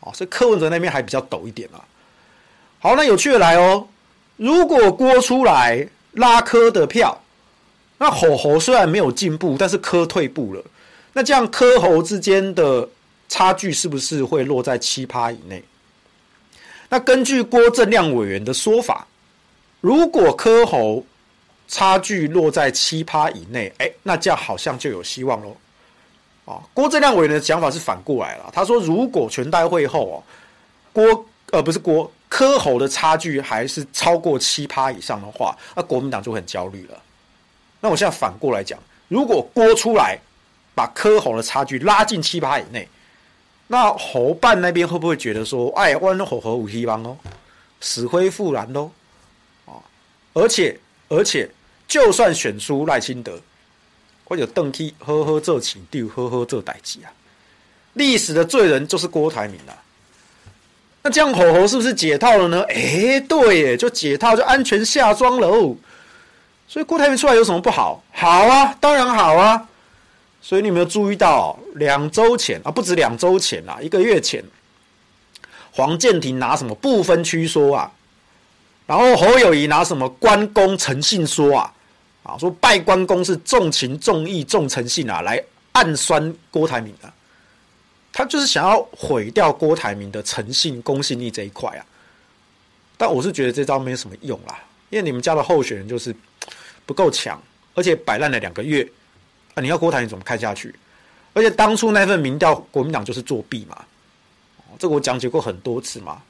[0.00, 1.80] 哦，所以柯文哲那边还比较陡一点啊。
[2.78, 3.88] 好，那有趣的来哦，
[4.36, 7.18] 如果郭出来拉科的票，
[7.96, 10.62] 那侯侯虽然没有进步，但是科退步了，
[11.14, 12.86] 那这样科侯之间的
[13.30, 15.64] 差距是不是会落在七趴以内？
[16.90, 19.06] 那根据郭正亮委员的说法，
[19.80, 21.04] 如果科侯
[21.66, 25.56] 差距落在七趴以内，哎，那这样好像就有希望喽。
[26.44, 28.50] 啊，郭正亮委员的想法是反过来了。
[28.52, 30.16] 他说，如果全代会后哦，
[30.92, 36.98] 郭呃不是郭柯侯的差距还是超过七趴以上的话，那国民党就很焦虑了。
[37.80, 40.18] 那我现在反过来讲，如果郭出来
[40.74, 42.86] 把柯侯的差距拉进七趴以内，
[43.66, 47.16] 那侯办那边会不会觉得说，哎，万的侯侯有希望哦，
[47.80, 48.90] 死灰复燃喽？
[49.64, 49.80] 啊，
[50.34, 50.78] 而且。
[51.14, 51.48] 而且，
[51.86, 53.40] 就算选出赖清德，
[54.24, 57.12] 或者邓替呵呵做起就呵呵这代志啊，
[57.94, 59.72] 历史的罪人就是郭台铭啊。
[61.02, 62.62] 那这样吼吼是不是解套了呢？
[62.68, 65.76] 哎、欸，对耶，就解套，就安全下庄喽。
[66.66, 68.02] 所以郭台铭出来有什么不好？
[68.10, 69.68] 好啊，当然好啊。
[70.40, 74.42] 所以你有没有注意到，两周前啊，不止两周前啊，一个月前，
[75.72, 77.92] 黄健庭拿什么不分区说啊？
[78.86, 81.72] 然后侯友宜拿什么关公诚信说啊，
[82.22, 85.42] 啊，说拜关公是重情重义重诚信啊，来
[85.72, 87.12] 暗酸郭台铭啊，
[88.12, 91.86] 他就是想要毁掉郭台铭的诚信公信力这一块啊。
[92.96, 96.14] 但我是觉得这招没什么用啦，因为你们家的候选人就是
[96.84, 97.42] 不够强，
[97.74, 98.86] 而且摆烂了两个月
[99.54, 100.74] 啊，你要郭台铭怎么看下去？
[101.32, 103.84] 而且当初那份民调，国民党就是作弊嘛，
[104.78, 106.22] 这个我讲解过很多次嘛。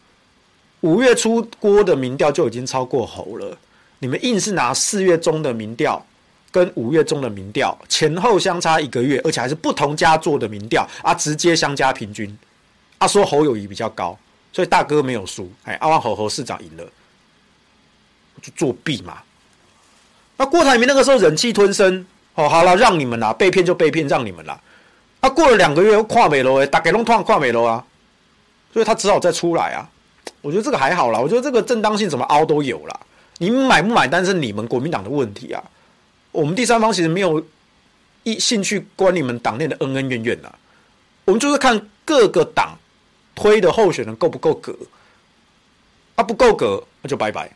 [0.85, 3.57] 五月初郭的民调就已经超过侯了，
[4.01, 6.05] 你们硬是拿四月中的民调
[6.53, 12.38] 跟五月中的民调前后相差一个月，而且还是不同家做的民调啊，直接相加平均，
[12.99, 14.14] 啊说侯友谊比较高，
[14.53, 16.85] 所以大哥没有输，哎，阿旺侯侯市长赢了，
[18.42, 19.16] 就作弊嘛。
[20.37, 24.61] 那郭台铭那个时候忍气吞声，哦，好了，让你们啦，被骗就被骗，让你们啦。
[25.20, 27.83] 啊、过了两个月又跨美楼，哎，大概弄突然跨美楼啊，
[28.70, 29.88] 所以他只好再出来啊。
[30.45, 33.01] 我觉得这个还好啦，我觉得这个正当性怎么凹都有啦。
[33.39, 35.65] 你们买不买单是你们国民党的问题啊。
[36.33, 37.43] 我们第三方其实没有
[38.25, 40.55] 一兴趣管你们党内的恩恩怨怨呐。
[41.25, 42.77] 我们就是看各个党
[43.35, 44.77] 推的候选人够不够格，
[46.15, 47.51] 啊不够格那就拜拜，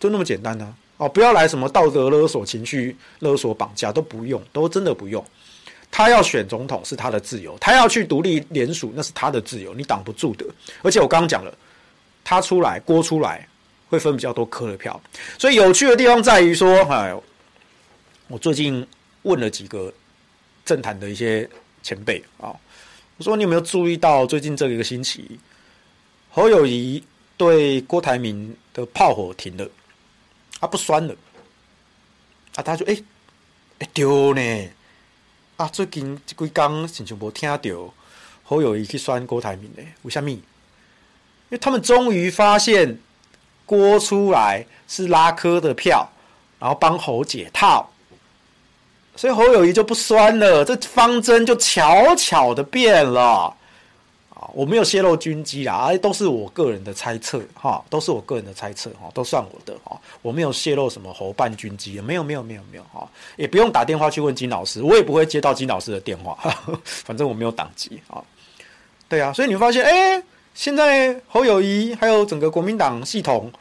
[0.00, 0.74] 就那么简单呐。
[0.96, 5.22] 哦，不要来什么道德勒索、情绪勒索、绑架都不用，都真的不用。
[5.90, 10.46] 他要选总统是他的自由，他要去独立联署那是他的自由，你挡不住的。
[10.82, 11.54] 而且我刚刚讲了。
[12.28, 13.46] 他出来，郭出来，
[13.88, 15.00] 会分比较多科的票，
[15.38, 17.14] 所以有趣的地方在于说，哎，
[18.26, 18.84] 我最近
[19.22, 19.94] 问了几个
[20.64, 21.48] 政坛的一些
[21.84, 22.50] 前辈啊，
[23.16, 25.38] 我说你有没有注意到最近这一个星期，
[26.28, 27.00] 侯友谊
[27.36, 29.70] 对郭台铭的炮火停了，
[30.58, 31.14] 他不酸了，
[32.56, 33.00] 啊，他就哎
[33.78, 34.68] 哎丢呢，
[35.58, 37.94] 啊，最近这几天甚至无听到
[38.42, 40.36] 侯友谊去酸郭台铭的，为什么？
[41.48, 42.98] 因为他们终于发现
[43.64, 46.08] 郭出来是拉科的票，
[46.58, 47.88] 然后帮侯解套，
[49.14, 53.54] 所以侯友宜就不酸了，这方针就巧巧的变了
[54.30, 54.50] 啊！
[54.54, 66.36] 我没有泄露军机啦，都是我个人的猜测哈，都是我个人的猜测哈，都算我的哈，我没有泄露什么侯办军机，没有没有没有没有哈，也不用打电话去问金老师，我也不会接到金老师的电话，
[66.84, 68.20] 反正我没有党籍啊。
[69.08, 70.22] 对啊，所以你会发现哎。
[70.56, 73.52] 现在侯友宜还有整个国民党系统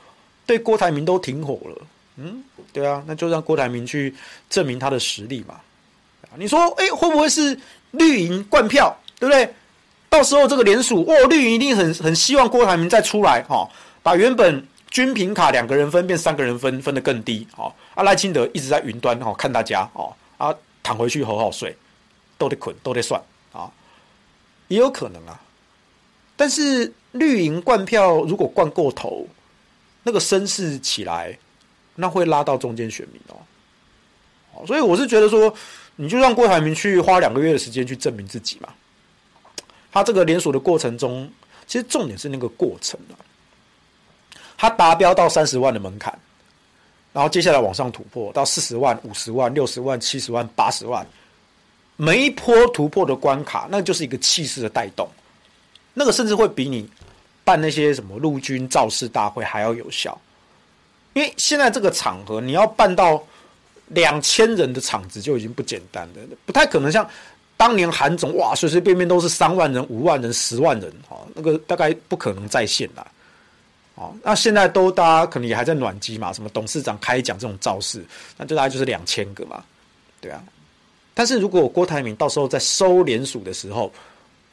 [0.46, 4.16] 对郭台铭都挺火了，嗯，对啊，那就让郭台铭去
[4.50, 5.60] 证明他的实力嘛。
[6.38, 7.60] 你说，哎，会不会是
[7.92, 9.54] 绿营灌票，对不对？
[10.10, 13.70] 到时候这个联署，哦，绿营一定很很希望郭台铭再出来，哈、哦，
[14.02, 21.76] 把原本均平卡两个人分变三个人分，分得更低，哦，阿赖清德一直在云端，哦，看大家，哦，啊，躺回去好好睡，
[22.38, 23.70] 都得捆，都得算，啊、
[24.70, 25.42] 也有可能啊。
[26.36, 29.26] 但是绿营灌票如果灌过头，
[30.04, 31.38] 那个声势起来，
[31.96, 34.66] 那会拉到中间选民哦。
[34.66, 35.54] 所以我是觉得说，
[35.96, 38.70] 你就让郭台铭去花两个月的时间去证明自己嘛。
[39.92, 41.30] 他这个连锁的过程中，
[41.66, 43.16] 其实重点是那个过程啊。
[44.58, 46.18] 他达标到三十万的门槛，
[47.12, 51.06] 然后接下来往上突破到四十万、五十万、六十万、七十万、八十万，
[51.98, 55.10] 每一波突破的关卡，那就是一个气势的带动。
[55.96, 56.88] 那个甚至会比你
[57.44, 60.16] 办那些什么陆军造势大会还要有效，
[61.14, 63.24] 因为现在这个场合你要办到
[63.88, 66.14] 两千人的场子就已经不简单了，
[66.46, 67.10] 不太可能像
[67.56, 73.08] 当年韩总哇，随随便便都是三万人、五万人、十万人，哦，那个大概不可能再现了，
[73.96, 78.04] 哦，那现在都大家可能也还在暖机嘛，什么董事长开讲这种造势，
[78.38, 79.64] 那就大概就是两千个嘛，
[80.20, 80.44] 对啊，
[81.14, 83.90] 但是如果郭台铭到时候在收连署的时候，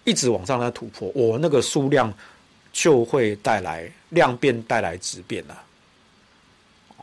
[0.05, 2.13] 一直往上在突破，我那个数量
[2.73, 5.63] 就会带来量变，带来质变了。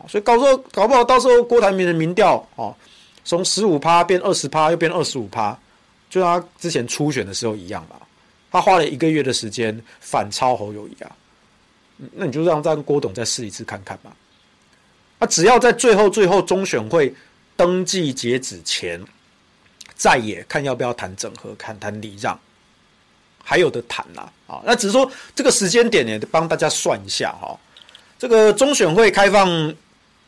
[0.07, 2.73] 所以搞说搞不好到时候郭台铭的民调哦，
[3.25, 5.57] 从十五趴变二十趴，又变二十五趴，
[6.09, 7.97] 就他之前初选的时候一样嘛。
[8.51, 11.15] 他花了一个月的时间反超侯友宜啊，
[12.13, 14.15] 那你就让让郭董再试一次看看吧。
[15.19, 17.13] 那只要在最后最后中选会
[17.55, 18.99] 登记截止前，
[19.95, 22.39] 再也看要不要谈整合，看谈礼让。
[23.49, 27.59] 还有的谈啦，啊，那只是说这个时间点也帮大家算一下哈。
[28.19, 29.73] 这个中选会开放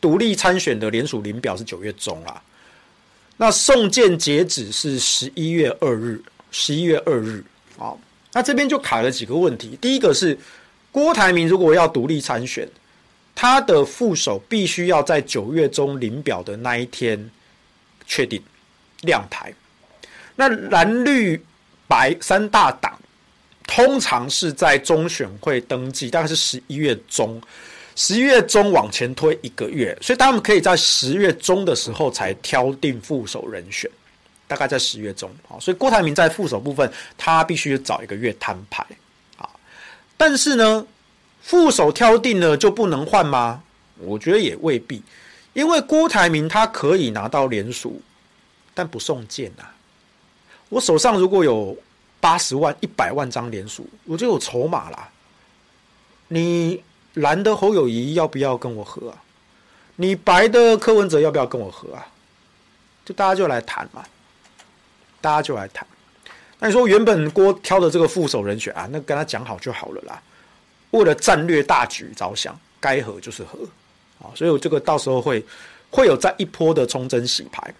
[0.00, 2.42] 独立参选的联署领表是九月中啊，
[3.36, 7.44] 那送件截止是十一月二日，十一月二日
[7.78, 7.94] 啊。
[8.32, 10.36] 那这边就卡了几个问题，第一个是
[10.90, 12.68] 郭台铭如果要独立参选，
[13.36, 17.30] 他的副手必须要在九月中领表的那一天
[18.04, 18.42] 确定
[19.02, 19.54] 亮台。
[20.34, 21.40] 那蓝绿
[21.86, 22.98] 白三大党。
[23.66, 27.40] 通常是在中选会登记，大概是十一月中，
[27.96, 33.90] 十一月中往前推一个月，所以他们可以在十月中的时候才挑定副手人选，
[34.46, 35.58] 大概在十月中啊。
[35.60, 38.84] 所以郭台铭在副手部分，他必须找一个月摊牌
[39.36, 39.48] 啊。
[40.16, 40.86] 但是呢，
[41.40, 43.62] 副手挑定了就不能换吗？
[43.98, 45.02] 我觉得也未必，
[45.52, 48.02] 因为郭台铭他可以拿到连署，
[48.74, 49.64] 但不送件呐。
[50.68, 51.76] 我手上如果有
[52.22, 55.10] 八十万、一百万张连署，我就有筹码啦。
[56.28, 56.82] 你。
[57.16, 59.22] 蓝的侯友谊要不要跟我合啊？
[59.96, 62.06] 你白的柯文哲要不要跟我合啊？
[63.04, 64.02] 就大家就来谈嘛，
[65.20, 65.86] 大家就来谈。
[66.58, 70.22] 那你说原本郭挑的这个副手人选啊，那跟他讲好就好了啦。
[70.92, 73.58] 为了战略大局着想，该合就是合
[74.18, 74.32] 啊。
[74.34, 75.44] 所以我这个到时候会
[75.90, 77.74] 会有再一波的重整洗牌，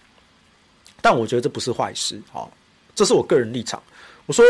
[1.01, 2.47] 但我觉得这不是坏事啊。
[2.95, 3.83] 这是我个人立场。
[4.27, 4.45] 我说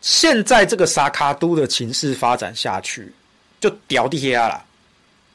[0.00, 3.12] 现在这个沙卡都的情势发展下去。
[3.60, 4.64] 就屌地下了，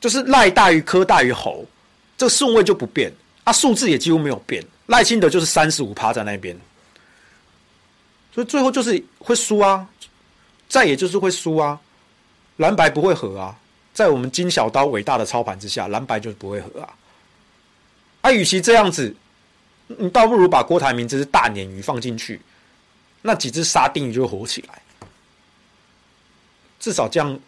[0.01, 1.63] 就是赖大于科大于侯，
[2.17, 3.13] 这顺位就不变
[3.43, 4.65] 啊，数字也几乎没有变。
[4.87, 6.57] 赖清德就是三十五趴在那边，
[8.33, 9.87] 所以最后就是会输啊，
[10.67, 11.79] 再也就是会输啊，
[12.57, 13.55] 蓝白不会合啊，
[13.93, 16.89] 在我们金小刀伟大的操盘之下，蓝白就不会合啊。
[18.21, 19.15] 啊，与其这样子，
[19.85, 22.41] 你倒不如把郭台铭这只大鲶鱼放进去，
[23.25, 24.81] 那几只沙丁鱼就会活起来，
[26.79, 27.39] 至少这样。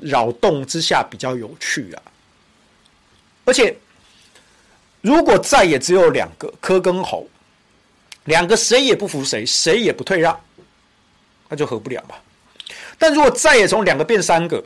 [0.00, 2.02] 扰动之下比较有趣啊，
[3.44, 3.76] 而且
[5.02, 7.28] 如果再也只有两个柯跟侯，
[8.24, 10.40] 两个谁也不服谁，谁也不退让，
[11.46, 12.14] 那就合不了嘛。
[12.98, 14.64] 但如果再也从两个变三个，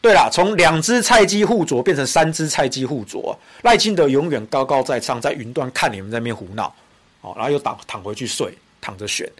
[0.00, 6.74] 对啦，从两只菜鸡互啄变成三只菜鸡互啄，赖清德永远高高在上，在云端看你们在那边胡闹，
[7.20, 9.30] 哦，然后又躺躺回去睡，躺着选。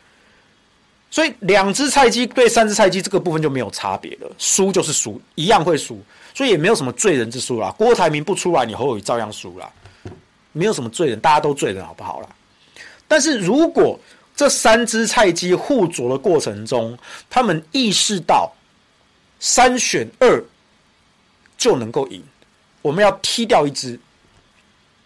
[1.10, 5.98] 所以两只菜鸡对三只菜鸡这个部分就没有差别了，输就是输，一样会输，
[6.34, 7.74] 所以也没有什么罪人之说啦。
[7.78, 9.70] 郭台铭不出来，你侯友照样输啦，
[10.52, 12.28] 没有什么罪人，大家都罪人，好不好啦？
[13.08, 13.98] 但是如果
[14.34, 16.98] 这三只菜鸡互啄的过程中，
[17.30, 18.52] 他们意识到
[19.38, 20.44] 三选二
[21.56, 22.22] 就能够赢，
[22.82, 23.98] 我们要踢掉一只，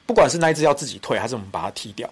[0.07, 2.11] 不管是那一只要自己退，还是我们把它踢掉。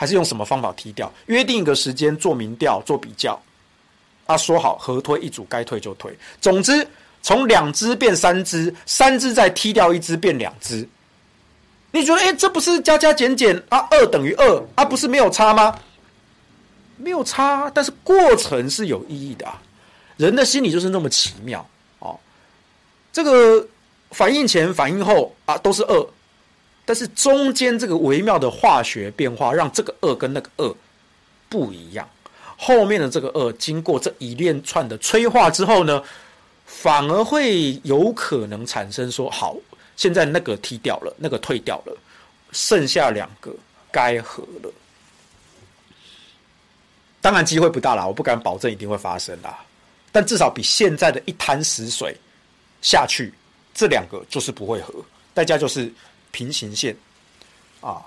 [0.00, 1.12] 还是用什么方法踢掉？
[1.26, 3.38] 约定一个时间做民调做比较，
[4.24, 6.10] 啊，说好合推一组，该退就退。
[6.40, 6.88] 总之，
[7.20, 10.88] 从两只变三只，三只再踢掉一只变两只。
[11.90, 13.86] 你觉得，哎，这不是加加减减啊？
[13.90, 14.82] 二等于二啊？
[14.86, 15.78] 不是没有差吗？
[16.96, 19.60] 没有差，但是过程是有意义的啊。
[20.16, 22.18] 人的心理就是那么奇妙哦。
[23.12, 23.68] 这个
[24.12, 26.06] 反应前反应后啊，都是二。
[26.90, 30.74] 但是中间这个微妙的化学变化，让这个二跟那个二
[31.48, 32.10] 不一样。
[32.56, 36.02] 后面的这个二，经过这一连串的催化之后呢，
[36.66, 39.56] 反而会有可能产生说：好，
[39.94, 41.96] 现在那个踢掉了，那个退掉了，
[42.50, 43.54] 剩下两个
[43.92, 44.68] 该合了。
[47.20, 49.64] 当然机会不大啦，我不敢保证一定会发生啦。
[50.10, 52.16] 但至少比现在的一滩死水
[52.82, 53.32] 下去，
[53.72, 54.92] 这两个就是不会合，
[55.32, 55.88] 代价就是。
[56.32, 56.96] 平行线，
[57.80, 58.00] 啊，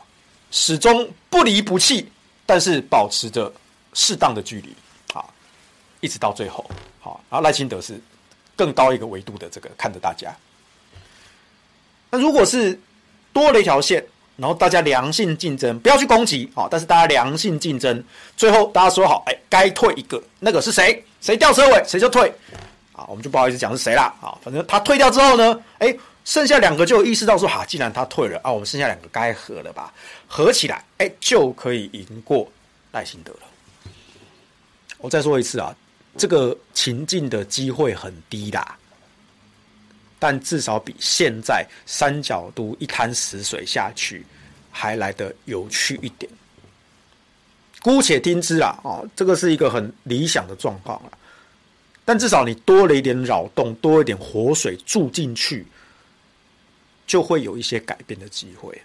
[0.52, 2.10] 始终不离不弃，
[2.46, 3.52] 但是保持着
[3.94, 4.74] 适当的距离，
[5.14, 5.26] 啊，
[6.00, 6.70] 一直到最后，
[7.00, 8.00] 好，然后赖清德是
[8.56, 10.34] 更高一个维度的这个看着大家。
[12.10, 12.80] 那如果是
[13.32, 14.06] 多了一条线，
[14.38, 18.04] 然后大家良性竞争，不要去攻击，啊，但是大家良性竞争，
[18.38, 21.04] 最后大家说好，哎，该退一个，那个是谁？
[21.20, 22.34] 谁掉车尾，谁就退，
[22.94, 25.96] 啊，我们就不好意思讲是谁啦，啊，反正他退掉之后呢，哎。
[26.26, 29.94] 剩下两个就意识到说，哈，既然他退了啊，我们剩下两个该合了吧？
[30.26, 32.50] 合起来，哎，就可以赢过
[32.94, 33.40] 赖清德了。
[35.00, 35.76] 我再说一次啊，
[36.18, 38.78] 这个情境的机会很低啦，
[40.18, 44.26] 但至少比现在三角都一滩死水下去
[44.72, 46.32] 还来得有趣一点。
[47.82, 51.12] 姑且听之啊，啊，这个是一个很理想的状况啊，
[52.06, 55.68] 但至少你多了一点扰动，多一点活水注进去。
[57.14, 58.76] 就会有一些改变的机会。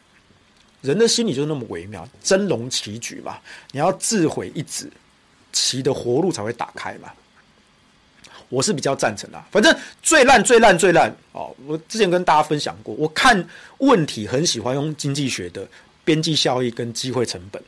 [0.83, 3.39] 人的心理就那么微妙，真龙棋局嘛，
[3.73, 4.93] 你要自毁一子，
[5.51, 7.11] 棋的活路才会打开嘛。
[8.51, 11.57] 我是比较赞成的，反正最烂最烂最烂哦。
[11.65, 13.43] 我之前跟大家分享过，我看
[13.79, 15.67] 问题很喜欢用经济学的
[16.05, 17.63] 边际效益跟机会成本，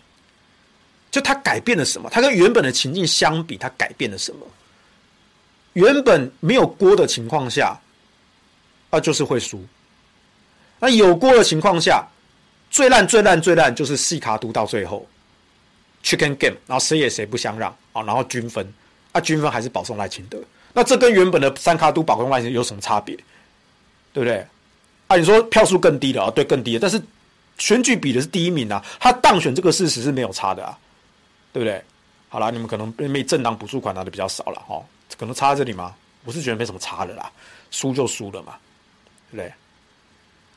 [1.11, 2.11] 就它改变了什么？
[2.11, 4.47] 它跟原本的情境相比，它改变了什么？
[5.73, 7.81] 原本没有锅的情况下，
[8.91, 9.65] 啊，就是会输。
[10.81, 12.05] 那有锅的情况下，
[12.71, 15.07] 最烂最烂最烂就是四卡都到最后
[16.03, 18.67] ，Chicken Game，然后谁也谁不相让啊，然后均分，
[19.13, 20.39] 啊均分还是保送赖清德，
[20.73, 23.15] 那这跟原本的三卡都保送赖清德有什么差别？
[24.13, 24.45] 对不对？
[25.07, 26.31] 啊，你说票数更低了啊？
[26.31, 26.81] 对，更低了。
[26.81, 27.01] 但是
[27.59, 30.79] 选举比的是第一名啊，他当选这个事实是没有差的啊，
[31.53, 31.83] 对不对？
[32.29, 34.83] 好啦，你们可能因为政党补助款拿的比较少了哈，
[35.19, 35.95] 可能差在这里吗？
[36.25, 37.31] 我是觉得没什么差的啦，
[37.71, 38.55] 输就输了嘛，
[39.31, 39.53] 对不对？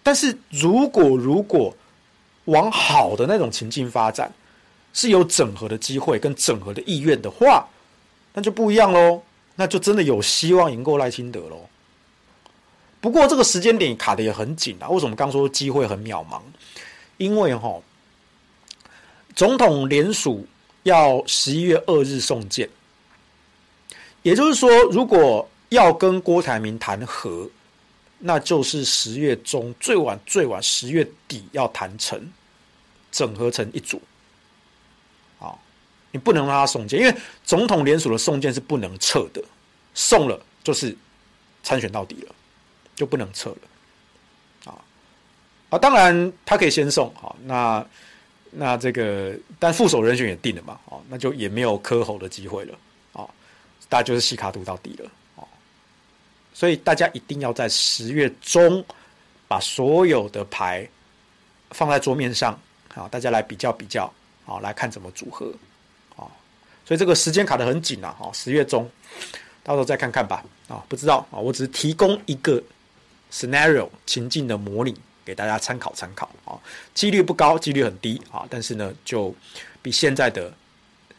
[0.03, 1.73] 但是如果如果
[2.45, 4.31] 往好的那种情境发展，
[4.93, 7.65] 是有整合的机会跟整合的意愿的话，
[8.33, 9.23] 那就不一样喽，
[9.55, 11.67] 那就真的有希望赢过赖清德喽。
[12.99, 14.87] 不过这个时间点卡得也很紧啊！
[14.89, 16.41] 为什么刚说机会很渺茫？
[17.17, 17.81] 因为哈，
[19.35, 20.45] 总统联署
[20.83, 22.69] 要十一月二日送件，
[24.21, 27.49] 也就是说，如果要跟郭台铭谈和，
[28.25, 32.31] 那就是十月中最晚最晚十月底要谈成，
[33.11, 34.01] 整合成一组。
[35.39, 35.53] 啊
[36.11, 37.13] 你不能让他送件，因为
[37.43, 39.43] 总统联署的送件是不能撤的，
[39.93, 40.95] 送了就是
[41.63, 42.35] 参选到底了，
[42.95, 44.71] 就不能撤了。
[44.71, 44.77] 啊
[45.71, 47.85] 啊，当然他可以先送，好，那
[48.51, 52.77] 那这个，但副手人选也定了嘛，哦，那就也没有磕喉的机会了，
[53.13, 53.27] 啊，
[53.89, 55.11] 大家就是西卡度到底了，
[56.53, 58.83] 所以大家一定要在十月中
[59.47, 60.87] 把所有的牌
[61.71, 62.59] 放在桌面上，
[62.93, 64.11] 好，大家来比较比较，
[64.45, 65.51] 好，来看怎么组合。
[66.15, 66.27] 啊
[66.85, 68.13] 所以这个时间卡得很紧啊！
[68.33, 68.89] 十月中，
[69.63, 70.43] 到时候再看看吧。
[70.67, 72.61] 啊，不知道啊，我只是提供一个
[73.31, 74.93] scenario 情境的模拟
[75.23, 76.59] 给大家参考参考啊。
[76.93, 79.33] 几率不高，几率很低啊，但是呢，就
[79.81, 80.53] 比现在的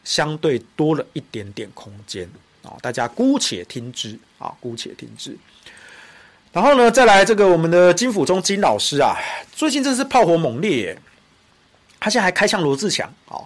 [0.05, 2.29] 相对多了一点点空间
[2.65, 2.77] 啊。
[2.81, 5.37] 大家姑且听之啊，姑且听之。
[6.53, 9.17] 然后呢，再来这个我们的金府中金老师啊，
[9.53, 10.99] 最近真是炮火猛烈耶！
[11.99, 13.43] 他现在还开枪罗志强啊。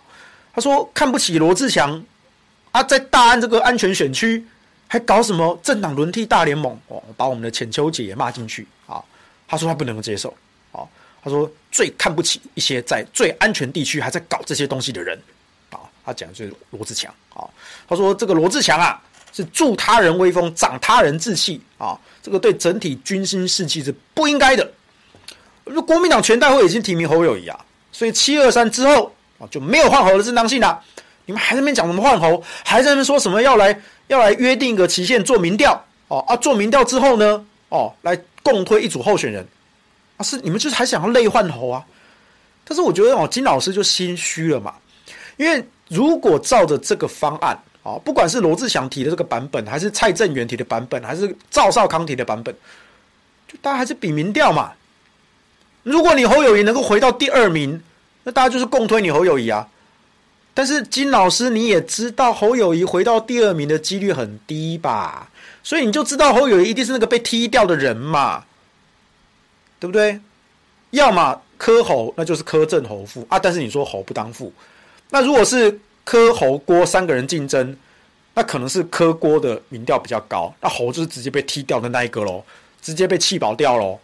[0.52, 2.04] 他说看不起罗志强
[2.70, 4.44] 啊，在大安这个安全选区
[4.86, 9.02] 还搞什么政党轮替大联盟哦，把我们的浅秋姐也骂进去啊。
[9.46, 10.36] 他说他不能够接受
[10.70, 10.84] 啊。
[11.22, 15.18] 他说最看不起一些在最安全地区还在搞这些东西的人
[15.70, 15.80] 啊。
[16.04, 17.48] 他讲的就是罗志强啊。
[17.88, 19.00] 他说这个罗志强啊
[19.32, 24.70] 是助他人威风，长他人志气啊，这个对整体军心士气是不应该的。
[25.86, 27.58] 国民党全代会已经提名侯友宜啊，
[27.92, 29.12] 所以七二三之后。
[29.40, 30.82] 啊，就没有换侯的正当性了。
[31.24, 39.46] 你们还在那边讲什么换侯，还在那边说什么要来要来约定一个期限做民调哦啊，做民调之后呢，哦，来共推一组候选人
[40.16, 41.84] 啊，是你们就是还想要内换侯啊？
[42.64, 44.74] 但是我觉得哦，金老师就心虚了嘛，
[45.36, 52.54] 因为如果照着这个方案啊，不管是罗志祥提的这个版本，还是蔡正元提的版本，还是赵少康提的版本，
[53.46, 54.72] 就大家还是比民调嘛。
[55.82, 57.82] 如果你侯友谊能够回到第二名。
[58.24, 59.66] 那大家就是共推你侯友谊啊，
[60.52, 65.30] 但是金老师你也知道侯友谊回到第二名的几率很低吧？
[65.62, 68.44] 所以你就知道侯友谊一定是那个被踢掉的人嘛，
[69.80, 70.20] 对不对？
[70.90, 73.38] 要么柯侯，那就是柯正侯副啊。
[73.38, 74.52] 但是你说侯不当父，
[75.08, 77.76] 那如果是柯侯郭三个人竞争，
[78.32, 82.42] 那可能是柯郭的民调比较高，那侯就是直接被踢掉的那一个喽，
[82.80, 84.00] 直接被气保掉喽。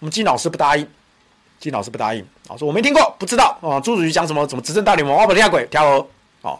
[0.00, 0.84] 我们金老师不答应。
[1.60, 3.78] 金老师不答应啊，说我没听过，不知道啊。
[3.78, 4.44] 朱主席讲什么？
[4.44, 5.16] 怎么执政大联盟？
[5.16, 6.08] 我不听鬼，跳河。
[6.42, 6.58] 哦，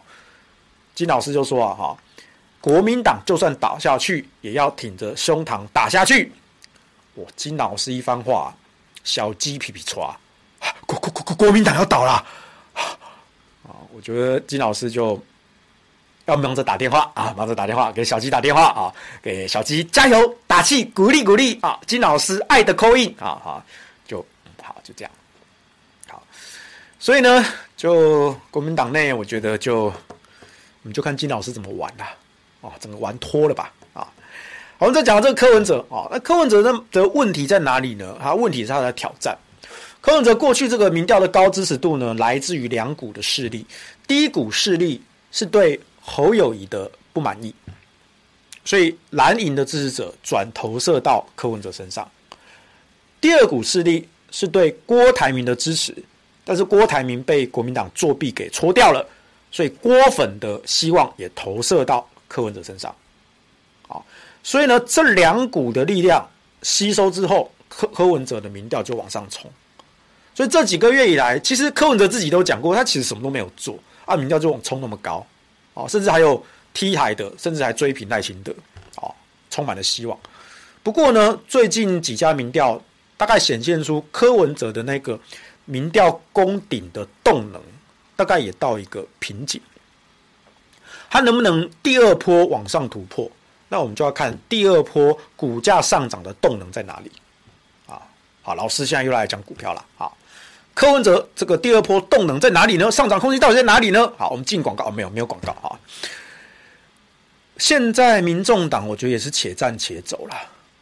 [0.95, 1.97] 金老师就说啊，哈，
[2.61, 6.31] 国民党就算倒下去，也要挺着胸膛打下去。
[7.13, 8.55] 我金老师一番话，
[9.03, 10.15] 小鸡皮皮唰，
[10.85, 12.25] 国国国国国民党要倒了！
[13.95, 15.17] 我觉得金老师就
[16.25, 21.79] 要忙着打电话啊，忙着打电话给小鸡打电话啊，给小鸡加油打气鼓励鼓励啊！
[21.87, 23.63] 金老师爱的 call in 啊，好。
[24.83, 25.11] 就这样，
[26.07, 26.21] 好，
[26.99, 27.43] 所以呢，
[27.75, 29.93] 就国民党内，我觉得就我
[30.83, 32.13] 们就看金老师怎么玩啦，
[32.61, 34.07] 啊，整个玩脱了吧，啊，
[34.77, 38.15] 我们再讲这个柯文哲啊，那柯文哲的的问题在哪里呢？
[38.21, 39.35] 他问题是他的挑战。
[40.05, 43.65] 柯文哲过去这个民调的高支持度呢，来自于两股的势力，
[44.07, 45.01] 第一股势力
[45.31, 47.51] 是对侯友宜的不满意，
[48.63, 52.07] 所以蓝营的支持者转投射到柯文哲身上，
[53.19, 54.07] 第二股势力。
[54.31, 55.95] 是对郭台铭的支持，
[56.43, 59.07] 但是郭台铭被国民党作弊给搓掉了，
[59.49, 62.93] 所以郭粉的希望也投射到柯文哲身上。
[63.87, 64.05] 好，
[64.43, 66.27] 所以呢，这两股的力量
[66.63, 69.49] 吸收之后，柯柯文哲的民调就往上冲。
[70.35, 75.25] 所以这几个月以来，其实柯文哲自己都讲过，他其实什么都没有做啊，民调就往冲那么高，
[75.73, 78.53] 哦，甚至还有 T 台的，甚至还追平赖清德，
[78.97, 79.15] 哦，
[79.49, 80.15] 充满了希望。
[80.83, 82.79] 不过呢，最近几家民调。
[83.17, 85.17] 大概显现出柯文哲的那个
[85.63, 87.61] 民调攻顶的动能，
[88.13, 89.61] 大概也到一个瓶颈。
[91.09, 93.31] 他能不能第二波往上突破？
[93.69, 97.11] 那我们就要看第二波股价上涨的动能在哪里。
[98.41, 99.85] 好，老师现在又来讲股票了。
[99.95, 100.17] 好，
[100.75, 102.91] 柯文哲这个第二波动能在哪里呢？
[102.91, 104.13] 上涨空间到底在哪里呢？
[104.17, 105.79] 好，我们进广告，哦，没有没有广告啊。
[107.57, 110.35] 现在民众党我觉得也是且战且走了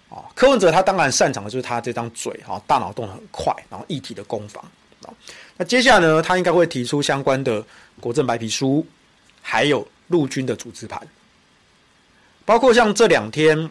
[0.09, 0.25] 啊。
[0.35, 4.61] 柯文哲他当然擅长的就是他这张嘴啊，大脑动得很快，然后议题的攻防
[5.05, 5.13] 啊。
[5.55, 7.63] 那接下来呢，他应该会提出相关的
[8.01, 8.85] 国政白皮书，
[9.41, 10.99] 还有陆军的组织盘，
[12.43, 13.69] 包括像这两天。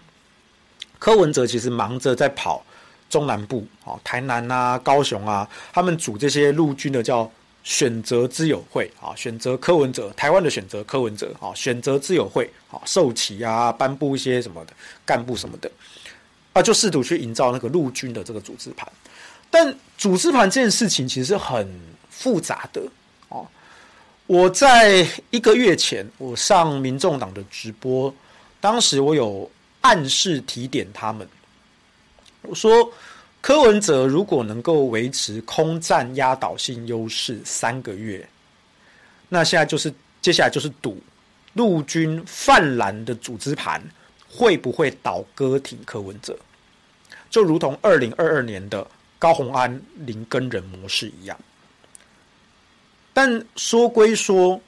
[0.99, 2.65] 柯文哲其实忙着在跑
[3.13, 7.31] 中南部啊，台南啊、高雄啊，他们组这些陆军的叫
[7.63, 14.73] 选择之友会啊，选择柯文哲，台湾的选择柯文哲啊，选择之友会啊，授旗啊，颁布一些什么的
[15.05, 15.71] 干部什么的
[16.55, 18.91] 啊，就试图去营造那个陆军的这个组织盘。
[19.51, 21.69] 但组织盘这件事情其实是很
[22.09, 22.81] 复杂的
[23.29, 23.47] 哦。
[24.27, 28.15] 我在一个月前，我上民众党的直播，
[28.59, 29.51] 当时我有。
[29.83, 31.29] 暗示提点他们，
[32.43, 32.93] 我说
[33.41, 38.29] 柯文哲如果能够维持空战压倒性优势三个月，
[39.29, 41.01] 那现在就是接下来就是赌
[41.55, 43.83] 陆军泛蓝的组织盘
[44.29, 46.37] 会不会倒戈挺柯文哲，
[47.31, 48.87] 就如同二零二二年的
[49.19, 51.39] 高虹安林根人模式一样。
[53.13, 54.61] 但说归说，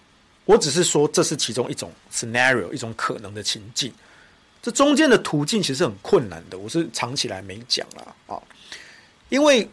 [0.45, 3.93] 我只是说这是其中一种 scenario，一种可能的情境。
[4.65, 8.41] 这中间的途径其实很困难的，我是藏起来没讲了啊，
[9.29, 9.69] 因为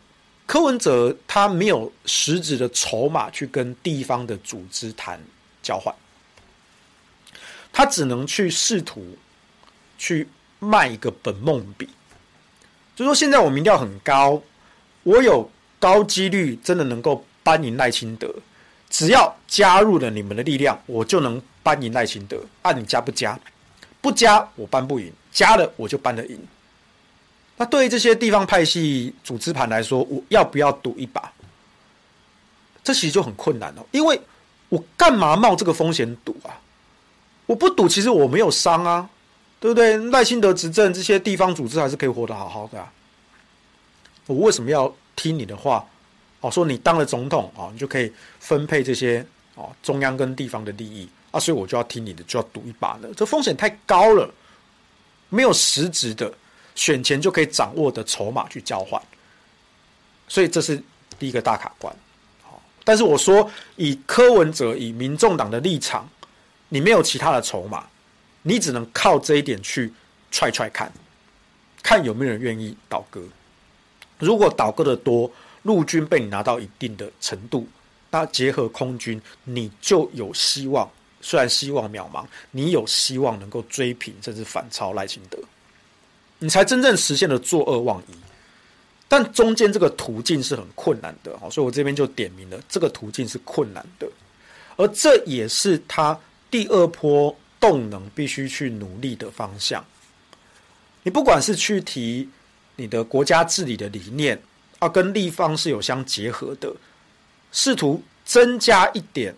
[0.46, 5.18] 柯文哲他没有实质的筹码去跟地方的组织谈
[5.64, 5.96] 交换，
[7.72, 9.18] 他只能去试图
[9.98, 10.28] 去
[10.60, 11.88] 卖一个本梦比，
[12.94, 14.44] 就说现在我民调很高，
[15.04, 18.30] 我有高几率真的能够扳赢赖清德，
[18.90, 23.40] 只要加入了你们的力量，我就能扳赢赖清德，按、啊、你加不加？
[24.02, 26.38] 不加我搬不赢，加了我就搬得赢。
[27.58, 31.32] 那对于这些地方派系组织盘来说，我要不要赌一把？
[32.84, 34.20] 这其实就很困难了，因为
[34.70, 36.58] 我干嘛冒这个风险赌啊？
[37.46, 39.08] 我不赌，其实我没有伤啊，
[39.60, 39.98] 对不对？
[40.10, 42.92] 赖清德执政，这些地方组织还是可以活得好好的啊。
[44.26, 45.86] 我为什么要听你的话？
[46.40, 49.24] 哦，说你当了总统啊，你就可以分配这些
[49.54, 51.08] 哦中央跟地方的利益。
[51.32, 53.14] 啊，所以我就要听你的，就要赌一把了。
[53.16, 54.30] 这风险太高了，
[55.30, 56.32] 没有实质的
[56.76, 59.02] 选前就可以掌握的筹码去交换，
[60.28, 60.82] 所以这是
[61.18, 61.96] 第一个大卡关。
[62.44, 66.08] 好，但是我说以柯文哲、以民众党的立场，
[66.68, 67.88] 你没有其他的筹码，
[68.42, 69.94] 你只能靠这一点去
[70.32, 70.92] 踹踹看，
[71.82, 73.24] 看有没有人愿意倒戈。
[74.20, 75.32] 如果倒戈的多，
[75.64, 77.68] 陆军被你拿到一定的程度，
[78.10, 80.90] 那结合空军，你就有希望。
[81.22, 85.38] 虽然希望渺茫，你有希望能够追平甚至反超赖清德，
[86.40, 88.16] 你才真正实现了坐二望一。
[89.08, 94.08] 但中间这个途径是很困难的，所以我这边就点明了这个途径是困难的，
[94.78, 96.18] 而这也是他
[96.50, 99.86] 第二波动能必须去努力的方向。
[101.04, 102.30] 你不管是去提
[102.78, 104.42] 你的国家治理的理念，
[104.80, 106.74] 啊，跟地方是有相结合的，
[107.52, 109.36] 试图增加一点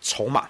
[0.00, 0.48] 筹码。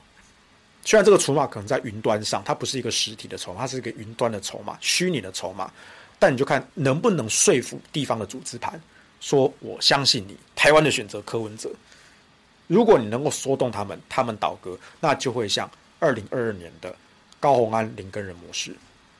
[0.84, 5.70] 虽然这个筹码可能在云端上，它不是一个实体的筹码，它是一个云端的筹码，虚拟的筹码。
[6.18, 8.80] 但你就看能不能说服地方的组织盘，
[9.20, 11.68] 说我相信你，台湾的选择柯文哲。
[12.68, 15.68] 如果你能够说动他们，他们倒戈，那就会像
[15.98, 16.94] 二零二二年的
[17.40, 18.74] 高虹安、林耕仁模式，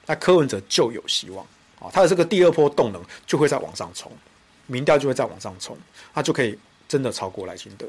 [0.07, 1.45] 那柯文哲就有希望
[1.81, 4.11] 啊，他的这个第二波动能就会再往上冲，
[4.67, 5.77] 民调就会再往上冲，
[6.15, 6.57] 他就可以
[6.89, 7.85] 真的超过赖清德。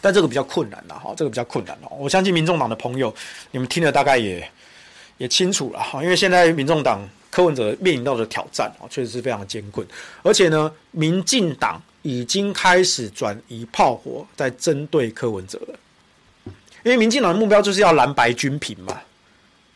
[0.00, 1.88] 但这个比较困难了哈，这个比较困难了。
[1.98, 3.14] 我相信民众党的朋友，
[3.50, 4.50] 你们听了大概也
[5.18, 7.00] 也清楚了哈，因为现在民众党
[7.30, 9.86] 柯文哲面临到的挑战啊，确实是非常艰困。
[10.22, 15.78] 而且呢，民进党已经开始转移炮火，在针对柯文哲了。
[16.82, 19.00] 因为民进党的目标就是要蓝白均平嘛，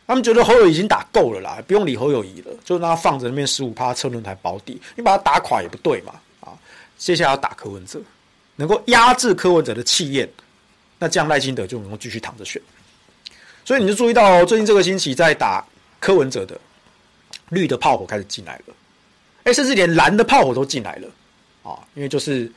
[0.06, 6.52] 他们觉得侯友宜已经打够了啦，不用理侯友宜了，就让他放着那边十五趴车轮台保底，你把他打垮也不对嘛啊，
[6.96, 8.00] 接下来要打柯文哲。
[8.60, 10.28] 能够压制柯文哲的气焰，
[10.98, 12.60] 那这样赖清德就能够继续躺着选。
[13.64, 15.64] 所以你就注意到，最近这个星期在打
[15.98, 16.60] 柯文哲的
[17.48, 18.74] 绿的炮火开始进来了，
[19.44, 21.08] 哎，甚至连蓝的炮火都进来了
[21.62, 21.80] 啊！
[21.94, 22.52] 因为就是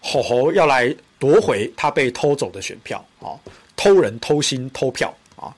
[0.00, 3.34] 侯侯要来夺回他被偷走的选票啊，
[3.74, 5.50] 偷人、偷心、偷票啊！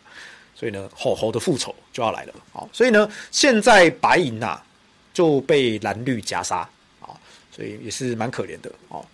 [0.55, 2.67] 所以呢，侯侯的复仇就要来了啊！
[2.73, 4.59] 所以呢，现在白银呐
[5.13, 6.67] 就被蓝绿夹杀
[7.03, 7.13] 啊，
[7.55, 9.05] 所以也是蛮可怜的啊。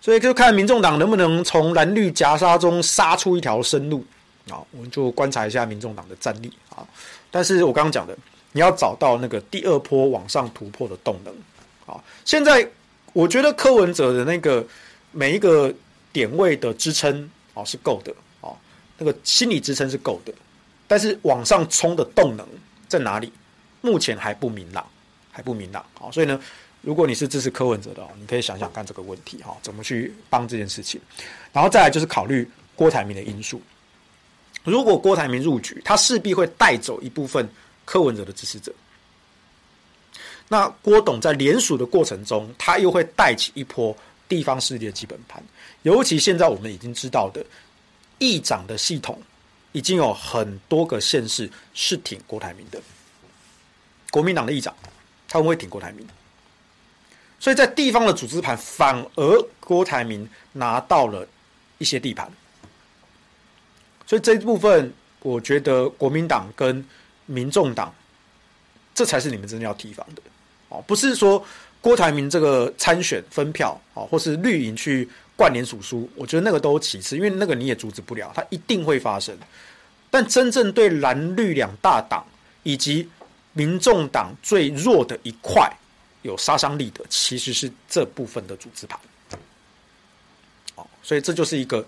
[0.00, 4.04] 所以就看民众党能不能从蓝绿夹杀中杀出一条生路
[4.48, 4.58] 啊！
[4.70, 6.86] 我们就观察一下民众党的战力啊。
[7.30, 8.16] 但是我刚刚讲的，
[8.52, 11.34] 你要找到那个第二波往上突破的动能
[11.86, 12.02] 啊。
[12.24, 12.66] 现在
[13.12, 14.66] 我觉得柯文哲的那个
[15.12, 15.72] 每一个
[16.12, 18.50] 点位的支撑啊是够的啊，
[18.98, 20.32] 那个心理支撑是够的，
[20.88, 22.46] 但是往上冲的动能
[22.88, 23.32] 在哪里？
[23.82, 24.86] 目前还不明朗，
[25.30, 26.10] 还不明朗啊。
[26.10, 26.38] 所以呢，
[26.82, 31.00] 如果你是支持柯文哲的，你可以想想看这个问题哈，怎么去帮这件事情。
[31.52, 33.60] 然后再来就是考虑郭台铭的因素。
[34.64, 37.48] 如果郭台铭入局，他势必会带走一部分
[37.84, 38.72] 柯文哲的支持者。
[40.48, 43.96] 那郭董在联署的过程中，他又会带起一波
[44.28, 45.42] 地方势力的基本盘。
[45.82, 47.44] 尤其现在我们已经知道的
[48.18, 49.20] 议长的系统，
[49.72, 52.80] 已经有很多个县市是挺郭台铭的。
[54.10, 54.74] 国民党的议长，
[55.28, 56.06] 他们会挺郭台铭。
[57.40, 61.26] 所以在地方的组织盘，反而郭台铭拿到了
[61.78, 62.30] 一些地盘。
[64.06, 66.84] 所以这一部分，我觉得国民党跟
[67.26, 67.94] 民众党，
[68.94, 70.22] 这才是你们真的要提防的
[70.68, 70.84] 哦。
[70.86, 71.42] 不是说
[71.80, 79.34] 郭台铭这个参选分票啊，或是绿营去冠联署书，我觉得那个都其次，因为那个你也阻止不了，它一定会发生。
[80.10, 82.22] 但真正对蓝绿两大党
[82.64, 83.08] 以及
[83.54, 85.72] 民众党最弱的一块
[86.22, 88.98] 有杀伤力的，其实是这部分的组织盘。
[90.74, 91.86] 哦，所以这就是一个。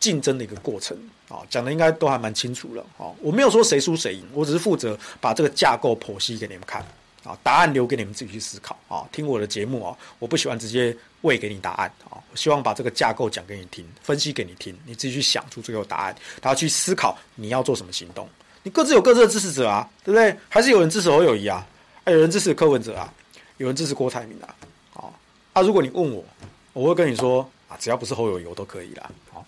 [0.00, 0.94] 竞争的一个过程
[1.30, 3.08] 啊，讲的应该都还蛮清楚了啊。
[3.22, 6.84] 我没有说谁输谁赢，我只是负责把这个架构剖析给你们看
[7.24, 9.08] 啊，答案留给你们自己去思考啊。
[9.10, 18.28] 听我的节目啊，我不喜欢直接喂给你答案啊，我希望把这个架构讲给你听，分析给你听，你自己去想出最后答案，然后去思考你要做什么行动。
[18.62, 20.36] 你各自有各自的支持者啊，对不对？
[20.50, 21.66] 还是有人支持侯友谊啊，
[22.04, 23.10] 还有人支持柯文哲啊，
[23.56, 24.54] 有人支持郭台铭啊。
[24.94, 25.10] 啊，
[25.52, 26.24] 啊，如果你问我，
[26.72, 29.10] 我会跟你说啊，只要不是侯友宜，我都可以啦。
[29.32, 29.44] 好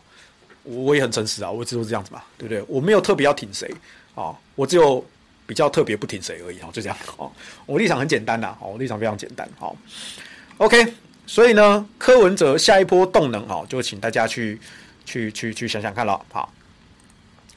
[0.62, 2.64] 我也很诚实啊，我一直都是这样子嘛，对不对？
[2.66, 3.72] 我没有特别要挺谁
[4.16, 5.04] 啊，我只有
[5.46, 7.30] 比较特别不挺谁而已啊，就这样啊。
[7.66, 9.48] 我立场很简单呐，我立场非常简单。
[9.60, 9.76] 好
[10.58, 10.92] ，OK，
[11.24, 14.58] 所以呢，柯文哲下一波动能啊，就请大家去
[15.04, 16.20] 去去去想想看了。
[16.32, 16.52] 好，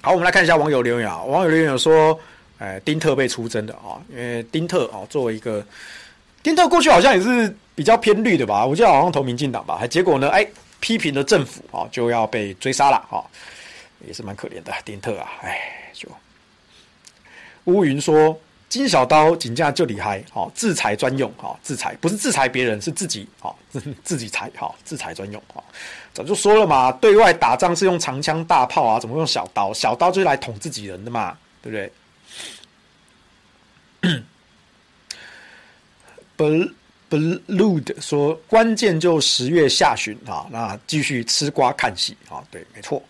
[0.01, 1.23] 好，我们来看一下网友留言啊。
[1.23, 2.19] 网友留言有说，
[2.59, 5.65] 哎，丁特被出征的啊，因为丁特啊，作为一个
[6.43, 10.47] 丁特过去好像也是比较偏绿的吧，我记得好像投民进党吧，还结果呢，哎。
[10.81, 13.19] 批评了政府啊，就要被追杀了啊，
[14.07, 14.73] 也是蛮可怜的。
[14.85, 15.59] 丁特啊，哎，
[15.91, 16.07] 就
[17.65, 23.59] 乌云说金小刀警驾就厉害，好制裁专用，好制裁不是制裁别人，是自己好
[24.05, 25.61] 自己裁，好制裁专用，好
[26.13, 29.73] 早就说了嘛，对外打仗是用长枪大炮啊，怎么用小刀？
[29.73, 31.91] 小刀就是来捅自己人的嘛，对
[34.01, 34.23] 不对？
[36.39, 36.73] 本。
[37.11, 43.01] Blood 说，关键就十月下旬啊，那继续吃瓜看戏啊，对，没错。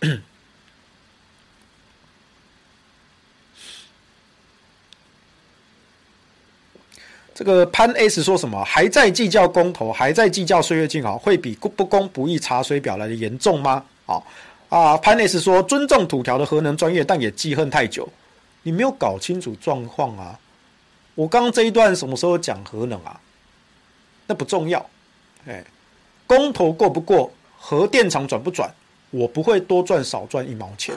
[7.34, 8.64] 这个潘 S 说什么？
[8.64, 13.84] 还在计较公投，还在计较岁月静好，会比不公不义查水表来的严重吗？
[14.06, 14.22] 啊
[14.68, 18.08] 啊，潘 S 说，尊重土条的核能专业，但也记恨太久。
[18.64, 20.36] 你没有搞清楚状况啊！
[21.14, 23.20] 我刚刚这一段什么时候讲核能啊？
[24.26, 24.84] 那不重要，
[25.46, 25.62] 哎，
[26.26, 28.68] 公投过不过，核电厂转不转，
[29.10, 30.96] 我不会多赚少赚一毛钱。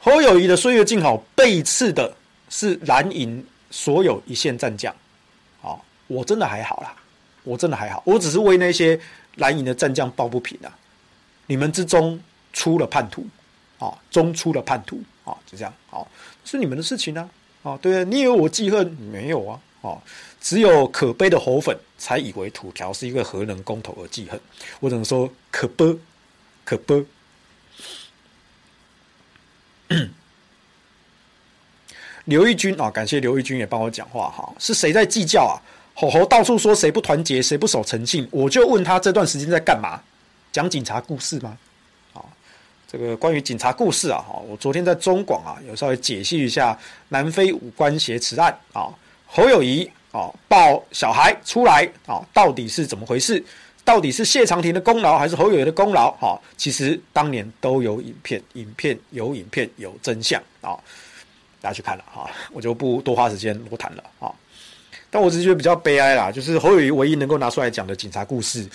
[0.00, 2.16] 侯友谊的岁月静好背刺的
[2.48, 4.92] 是蓝营所有一线战将，
[5.62, 6.96] 啊，我真的还好啦，
[7.44, 8.98] 我真的还好，我只是为那些
[9.36, 10.72] 蓝营的战将抱不平啊！
[11.46, 12.18] 你们之中
[12.52, 13.26] 出了叛徒，
[13.78, 16.08] 啊，中出了叛徒，啊，就这样，好。
[16.44, 17.30] 是你们的事情呢，
[17.62, 18.90] 啊，对啊，你以为我记恨？
[19.12, 20.02] 没有啊，哦，
[20.40, 24.40] 只有可悲的猴粉才以为土条是一个核能公投而记恨。
[24.80, 25.96] 我只能说可悲，
[26.64, 27.04] 可悲。
[32.26, 35.58] 刘义军啊，感谢刘义军也帮我讲话哈，是谁在计较啊？
[35.94, 40.00] 吼吼到处说谁不团结，谁不守诚信，我就问他这段时间在干嘛？
[40.50, 41.58] 讲警察故事吗？
[42.92, 46.78] 这个关于警察故事啊，哈，我昨天在中广啊，有稍微解析一下
[47.08, 48.92] 南非五官挟持案啊，
[49.24, 53.42] 侯友宜啊抱小孩出来啊，到底是怎么回事？
[53.82, 56.12] 到底是谢长廷的功劳还是侯友宜的功劳？
[56.20, 60.76] 哈，其实当年都有影片，影片有影片有真相啊，
[61.62, 64.30] 大家去看了哈，我就不多花时间多谈了啊。
[65.10, 68.68] 但我只是觉得比较悲哀啦，就是侯友宜唯一能够拿出来讲的警察故事。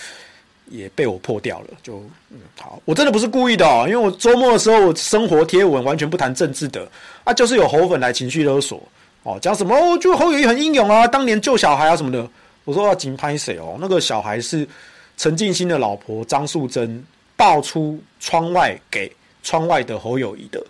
[0.69, 6.89] 也被我破掉了，就嗯好，我真的不是故意的哦，因为我周末的时候我生活贴文完全不谈政治的
[7.23, 8.81] 啊，就是有侯粉来情绪勒索
[9.23, 12.29] 哦，讲什么哦，就侯友谊很英勇啊，当年救小孩啊什么的，
[12.63, 14.67] 我说要紧拍谁哦，那个小孩是
[15.15, 17.03] 陈进兴的老婆张素贞
[17.35, 19.11] 抱出窗外给
[19.43, 20.65] 窗外的侯友谊的，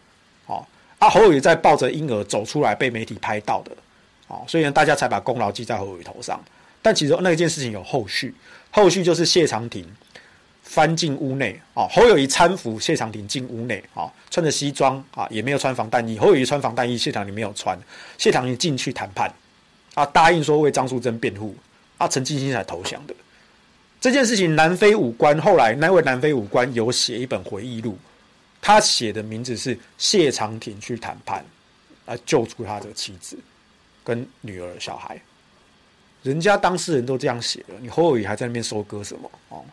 [0.46, 0.66] 哦
[1.00, 3.72] 啊侯友宜在抱着婴儿走出来被媒体拍到的，
[4.28, 6.40] 啊，所以呢，大家才把功劳记在侯友宜头上。
[6.80, 8.34] 但其实那件事情有后续，
[8.78, 9.84] 后续就是谢长廷
[10.62, 17.76] 翻进屋内啊，侯友谊搀扶谢长廷进屋内啊，穿着西装啊，也没有穿防弹衣，侯友谊穿防弹衣，谢长廷没有穿，
[18.20, 19.34] 谢长廷进去谈判
[19.96, 21.56] 啊，答应说为张淑珍辩护
[21.98, 23.16] 啊，陈进兴才投降的。
[24.00, 27.98] 这件事情南非武官后来那位南非武官有写一本回忆录，
[28.62, 31.44] 他写的名字是谢长廷去谈判
[32.06, 33.40] 来救出他的妻子
[34.04, 35.20] 跟女儿小孩。
[36.24, 39.32] 人家当事人都这样写了，你侯友谊还在那边收割什么？
[39.50, 39.64] 哦，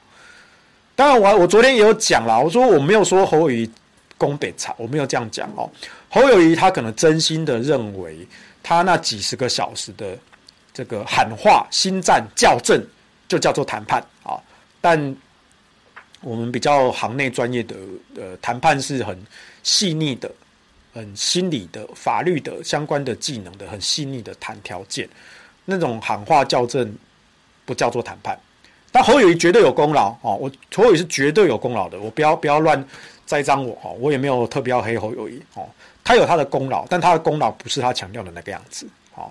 [0.95, 3.68] 当然我我昨天也有讲了，我说我没有说侯友谊
[4.16, 5.68] 攻北朝，我没有这样讲哦。
[6.09, 8.26] 侯友谊他可能真心的认为，
[8.62, 10.16] 他那几十个小时的
[10.72, 12.80] 这个喊话、心战、校正，
[13.26, 14.38] 就叫做谈判啊。
[14.80, 15.16] 但
[16.20, 17.74] 我们比较行内专业的
[18.16, 19.18] 呃谈判是很
[19.64, 20.30] 细腻的、
[20.92, 25.09] 很心理的、法律的相关的技能的很细腻的谈条件。
[25.65, 26.95] 那种喊话校正
[27.65, 28.39] 不叫做谈判，
[28.93, 32.83] 但侯友宜绝对有功劳哦，我侯友宜是绝对有功劳的，我不要不要乱
[33.25, 35.67] 栽赃我哦，我也没有特别要黑侯友宜哦，
[36.05, 39.31] 他有他的功劳，但他的功劳不是他强调的那个样子哦，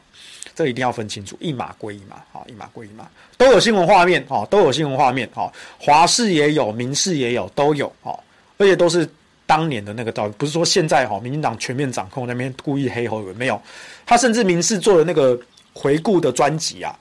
[0.56, 3.08] 这一定要分清楚，一码归一码啊，一码归一码，
[3.38, 8.20] 都有新闻画面哦，都有新闻画面哦，华视也有，民视也有，都有哦，
[8.58, 9.08] 而且都是
[9.46, 13.62] 当年的那个道理，不是说现在哈，民进党全面掌控那边故意黑侯友宜没有，
[14.06, 15.40] 他甚至民视做的那个。
[15.74, 16.98] 回顾的专辑啊，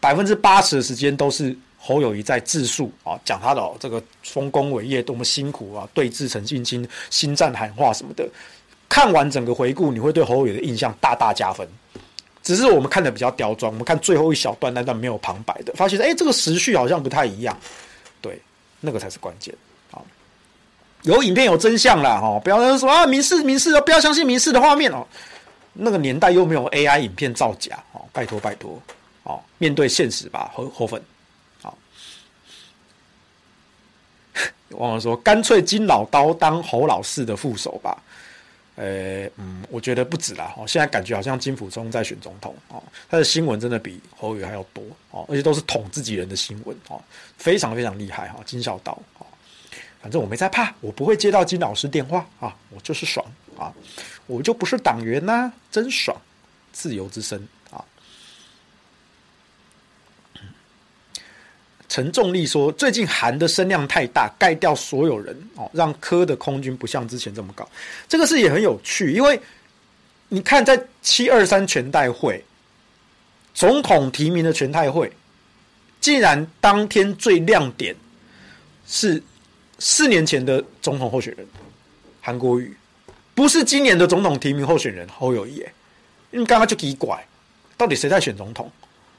[0.00, 8.28] 百分之八十的时间都是侯友宜在自述啊，讲他的、哦、这个丰功伟业多么辛苦啊，对峙陈进兴、心战喊话什么的。
[8.88, 11.68] 看完整个回顾，你会对侯友宜的印象大大加分。
[12.42, 17.54] 只是我们看的比较刁钻，我们看最后一小段那段没有旁白的，发现哎，这个时序好像不太一样。
[18.22, 18.40] 对，
[18.80, 19.54] 那个才是关键
[19.90, 20.00] 啊。
[21.02, 25.06] 有影片有真相啦，哈，不要说啊，民视民视，不要相信民视的画面哦。
[25.74, 27.78] 那个年代又没有 AI 影片造假，
[28.18, 28.82] 拜托拜托，
[29.22, 31.00] 哦，面对现实吧，侯侯粉，
[31.62, 31.78] 好，
[34.74, 38.02] 忘了说，干脆金老刀当侯老四的副手吧，
[38.74, 47.00] 呃，嗯，我觉得不止啦，哦，现在感觉好像金溥聪在选总统哦，他的新闻真的比侯宇还要多哦，而且都是捅自己人的新闻哦，
[47.36, 49.26] 非常非常厉害哈，金小刀哦，
[50.02, 53.24] 反正我没在怕，我不会接到金老师电话啊，我就是爽
[53.56, 53.72] 啊。
[54.26, 56.20] 我就不是党员呐、真爽！
[56.70, 57.82] 自由之声啊。
[61.88, 67.66] 陈仲立说，最近韩的声量太大，盖掉所有人哦，让柯的空军不像之前这么高。
[68.06, 69.40] 这个事也很有趣，因为
[70.28, 72.44] 你看，在七二三全代会，
[73.54, 75.10] 总统提名的全代会，
[75.98, 77.96] 竟然当天最亮点
[78.86, 79.22] 是
[79.78, 81.46] 四年前的总统候选人
[82.20, 82.76] 韩国瑜。
[83.34, 85.64] 不是今年的总统提名候选人侯友宜，
[86.32, 87.26] 因为刚刚就奇怪，
[87.76, 88.70] 到底谁在选总统？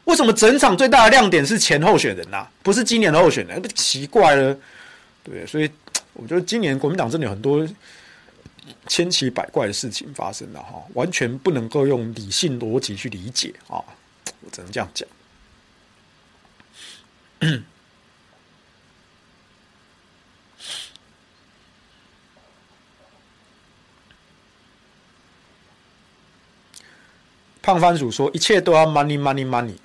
[0.09, 2.51] 为什么整场最大的亮点是前候选人呐、啊？
[2.63, 4.57] 不是今年的候选人，不奇怪了。
[5.23, 5.69] 对，所以
[6.13, 7.67] 我觉得今年国民党真的有很多
[8.87, 13.77] 千奇百怪的事情发生了哈，完全不能够用理性逻辑去理解啊，
[14.41, 15.07] 我只能这样讲。
[27.61, 29.75] 胖番薯说：“一切都要 money, money, money。”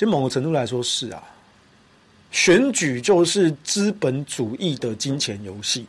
[0.00, 1.22] 啊，其实某个程度来说是啊，
[2.32, 5.84] 选举就是资本主义的金钱游戏。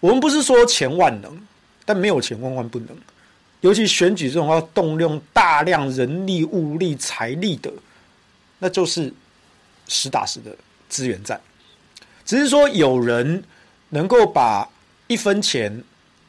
[0.00, 1.38] 我们不是说钱万能，
[1.84, 2.96] 但没有钱万万不能。
[3.60, 7.70] 尤其选举这种要动用大量人力、物力、财力的，
[8.58, 9.12] 那就是
[9.88, 10.56] 实打实的
[10.88, 11.38] 资源战。
[12.24, 13.42] 只是说有人
[13.90, 14.66] 能够把
[15.08, 15.82] 一分钱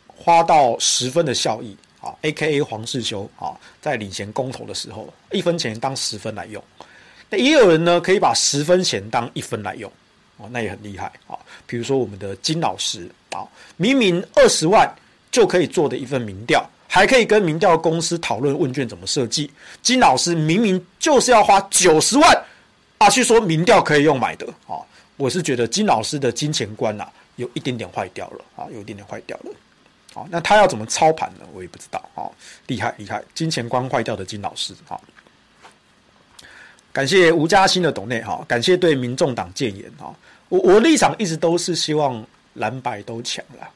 [0.07, 1.77] 花到十分的效益。
[2.01, 2.61] 啊，A.K.A.
[2.61, 6.63] 黄世修啊，在领衔公投的时候，一分钱当十分来用。
[7.29, 9.91] 那也有人呢，可以把十分钱当一分来用，
[10.37, 11.37] 哦，那也很厉害啊。
[11.67, 13.45] 比如说我们的金老师啊，
[13.77, 14.89] 明明二十万
[15.29, 19.51] 就可以做的一份民调，还可以跟民调公司讨论问卷怎么设计。
[19.81, 22.43] 金老师明明就是要花九十万
[22.97, 24.79] 啊，去说民调可以用买的啊。
[25.17, 29.51] 我是觉得金老师的金钱观呐，有一点点坏掉了啊，有一点点坏掉了。
[30.11, 31.45] 好，那他要怎么操盘呢？
[31.53, 32.03] 我也不知道。
[32.15, 32.31] 哦，
[32.65, 34.73] 厉害厉害，金钱观坏掉的金老师。
[34.87, 34.99] 好，
[36.91, 38.19] 感谢吴嘉欣的斗内。
[38.23, 39.91] 哈，感谢对民众党建言。
[39.99, 40.11] 哈，
[40.49, 43.69] 我我立场一直都是希望蓝白都强了，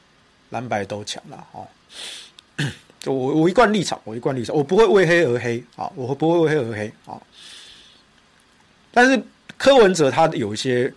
[0.50, 1.46] 蓝白都强了。
[1.52, 1.68] 哦，
[2.98, 5.62] 就我我一贯立场，我一贯立场，我不会为黑而黑。
[5.76, 6.92] 啊，我不会为黑而黑。
[7.06, 7.22] 啊，
[8.90, 9.22] 但是
[9.56, 10.92] 柯文哲他有一些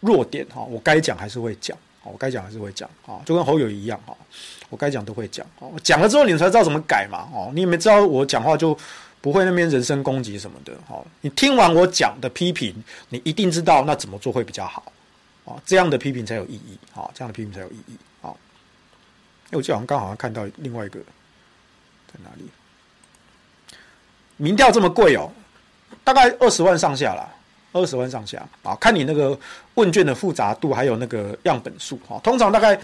[0.00, 0.44] 弱点。
[0.48, 1.78] 哈，我该讲还是会讲。
[2.02, 2.90] 我该讲还是会讲。
[3.06, 4.00] 啊，就跟侯友一样。
[4.04, 4.16] 哈。
[4.70, 8.76] 我该讲都会讲哦，讲了之后你才知道怎么改嘛哦，你也没知道我讲话就
[9.20, 10.72] 不会那边人身攻击什么的。
[10.88, 12.72] 哦，你听完我讲的批评，
[13.10, 14.90] 你一定知道那怎么做会比较好。
[15.44, 16.78] 啊，这样的批评才有意义。
[16.94, 17.96] 哦，这样的批评才有意义。
[18.22, 18.36] 好，
[19.50, 21.00] 因为我记得好像刚好像看到另外一个
[22.06, 22.48] 在哪里，
[24.36, 25.30] 民调这么贵哦，
[26.04, 27.28] 大概二十万上下啦。
[27.72, 29.38] 二十万上下啊，看你那个
[29.74, 32.18] 问卷的复杂度，还有那个样本数啊。
[32.20, 32.76] 通常大概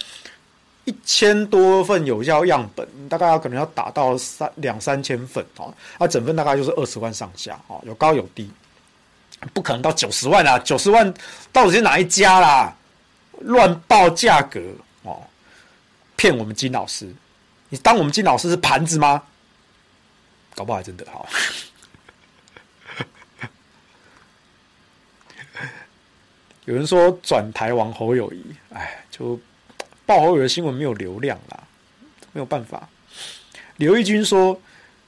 [0.86, 5.68] 一千多份有效样本，大概要可能要打到三两三千份啊。
[5.98, 8.50] 啊，整份大概就是二十万上下啊，有高有低，
[9.52, 10.58] 不可能到九十万啊。
[10.60, 11.12] 九十万
[11.52, 12.74] 到底是哪一家啦？
[13.40, 14.60] 乱报价格
[15.02, 15.22] 哦，
[16.16, 17.14] 骗我们金老师，
[17.68, 19.22] 你当我们金老师是盘子吗？
[20.54, 21.28] 搞不好还真的好。
[26.64, 29.38] 有人说转台王侯友谊，哎，就
[30.06, 31.60] 报侯友的新闻没有流量啦，
[32.32, 32.88] 没有办法。
[33.78, 34.58] 刘义军说，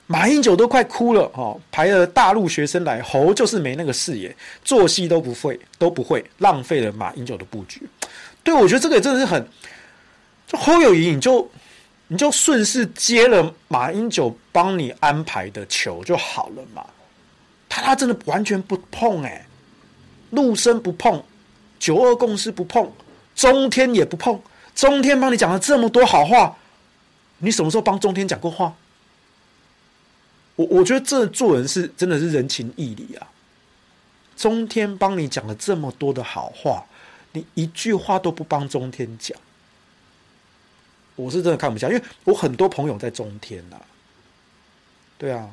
[0.07, 7.89] 马英九都快哭了哦，排了大陆学生来，侯就是没那个视野，做戏都不会，都不会，浪费了马英九的布局。
[8.43, 9.49] 对，我觉得这个也真的是很，
[10.47, 11.51] 就侯友宜，你就
[12.09, 16.85] 你就顺势接了马英九帮你安排的球就好了嘛。
[17.69, 19.47] 他他真的完全不碰哎、欸，
[20.31, 21.23] 陆生不碰。
[21.79, 22.91] 九二共识不碰，
[23.37, 24.41] 中天也不碰。
[24.79, 26.57] 中天帮你讲了这么多好话，
[27.39, 28.73] 你什么时候帮中天讲过话？
[30.55, 33.27] 我我觉得这做人是真的是人情义理啊。
[34.37, 36.85] 中天帮你讲了这么多的好话，
[37.33, 39.37] 你一句话都不帮中天讲，
[41.17, 43.83] 我是真的看不下，因为我很多朋友在中天呐、啊。
[45.19, 45.51] 对啊，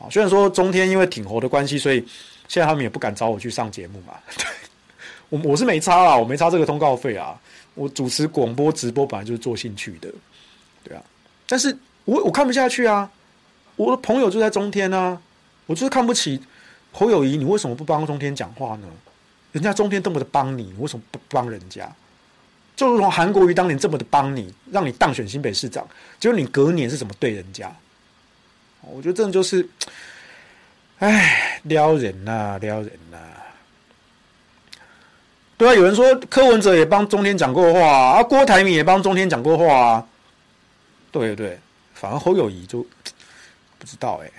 [0.00, 2.04] 啊，虽然说中天因为挺活的关系，所以
[2.48, 4.14] 现在他们也不敢找我去上节目嘛。
[4.36, 4.44] 对。
[5.28, 7.40] 我我是没差啦，我没差这个通告费啊。
[7.78, 10.12] 我主持广播直播本来就是做兴趣的，
[10.82, 11.02] 对啊。
[11.46, 11.74] 但是
[12.04, 13.08] 我我看不下去啊。
[13.76, 15.16] 我的朋友就在中天啊，
[15.66, 16.42] 我就是看不起
[16.90, 18.88] 侯友谊，你为什么不帮中天讲话呢？
[19.52, 21.88] 人家中天这么的帮你，你为什么不帮人家？
[22.74, 25.86] 就如同韩国瑜当年这么的帮你，让你当选新北市长，
[26.18, 27.72] 结果你隔年是怎么对人家？
[28.80, 29.68] 我觉得这种就是，
[30.98, 33.18] 哎，撩人呐、撩人呐、
[35.58, 40.06] 对啊，有人说柯文哲也帮中天讲过话啊，郭台铭也帮中天讲过话啊。
[41.10, 41.58] 对对，
[41.94, 42.86] 反而侯友宜就
[43.76, 44.30] 不知道哎、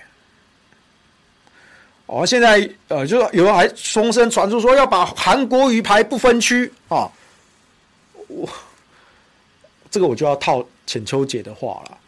[2.06, 7.10] 哦，现在呃，就有人还风声传出说要把韩国瑜排不分区啊。
[8.28, 8.48] 我
[9.90, 11.98] 这个我就要套浅秋姐的话了，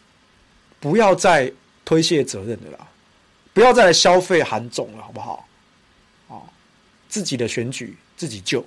[0.79, 1.51] 不要再
[1.85, 2.87] 推卸责任的啦，
[3.53, 5.47] 不要再来消费韩总了，好不好？
[6.29, 6.41] 啊，
[7.09, 8.65] 自己的选举自己救。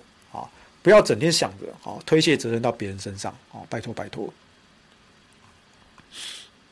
[0.86, 4.32] 不要整天想着哦，推卸责任到别人身上哦，拜托拜托。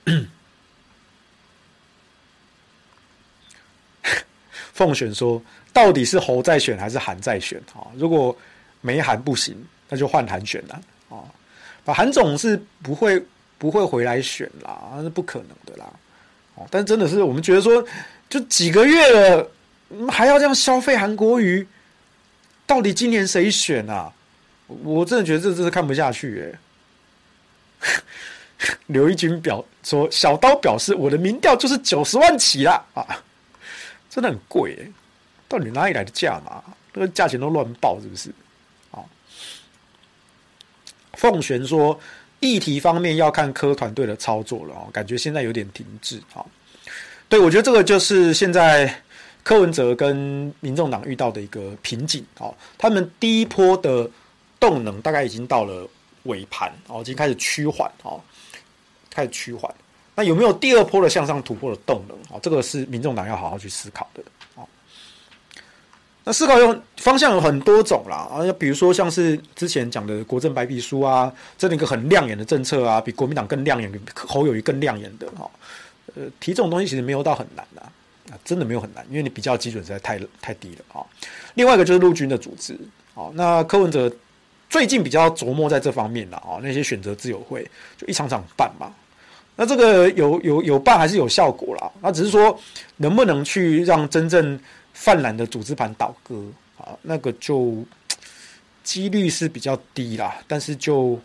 [4.73, 5.43] 奉选说，
[5.73, 7.91] 到底是侯在选还是韩在选啊？
[7.97, 8.39] 如果
[8.81, 9.57] 没韩不行，
[9.89, 11.19] 那就换韩选了啊。
[11.93, 13.21] 韩总是不会
[13.59, 15.93] 不会回来选啦，那是不可能的啦。
[16.55, 17.85] 哦，但真的是我们觉得说，
[18.31, 19.51] 就几个月了，
[20.09, 21.67] 还要这样消费韩国瑜。
[22.67, 24.13] 到底今年谁选啊？
[24.67, 26.43] 我真的觉得这真是看不下去
[27.83, 27.95] 哎。
[28.87, 33.05] 刘义军表说：“小刀表示我的民调就是九十万起啦啊，
[34.09, 34.91] 真的很贵哎，
[35.47, 36.65] 到底哪里来的价码？
[36.95, 38.31] 那个价钱都乱报是不是？”
[38.91, 39.05] 啊，
[41.13, 42.01] 凤璇说
[42.41, 46.43] ：“议题方面要看柯团队的操作了哦，感觉现在有点停滞啊。”
[47.29, 49.03] 对，我觉得这个就是现在。
[49.45, 54.11] 柯文哲跟民众党遇到的一个瓶颈，哦，他们第一波的
[54.59, 55.87] 动能大概已经到了
[56.23, 58.19] 尾盘，哦，已经开始趋缓，哦，
[59.11, 59.73] 开始趋缓。
[60.17, 62.17] 那有没有第二波的向上突破的动能？
[62.31, 64.23] 哦，这个是民众党要好好去思考的，
[64.55, 64.67] 哦。
[66.27, 75.51] 那思考有方向有很多种啦，啊，比如说像是之前讲的国政白皮书啊，这样一个很亮眼的政策啊，比国民党更亮眼，比侯友谊更亮眼的，哈，
[76.15, 77.83] 呃，提这种东西其实没有到很难的。
[78.31, 81.05] 啊真的没有很难，因为你比较基准实在太太低了啊。
[81.55, 82.79] 另外一个就是陆军的组织，
[83.15, 84.11] 啊，那柯文哲
[84.71, 86.59] 最近比较琢磨在这方面了啊。
[86.63, 87.69] 那些选择自由会
[87.99, 88.91] 就一场场办嘛，
[89.57, 91.91] 那这个有有有办还是有效果啦。
[92.01, 92.59] 那只是说
[92.97, 94.59] 能不能去让真正
[94.95, 96.43] 泛蓝的组织盘倒戈
[96.79, 97.85] 啊，那个就
[98.83, 100.37] 几率是比较低啦。
[100.49, 101.21] 但是就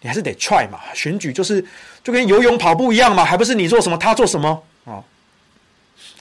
[0.00, 1.64] 你还是得 try 嘛，选举就是
[2.02, 5.04] 就跟游泳跑步一样嘛，还不是你做什么他做什么啊？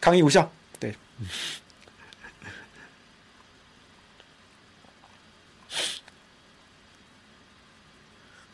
[0.02, 0.94] 抗议无效，对，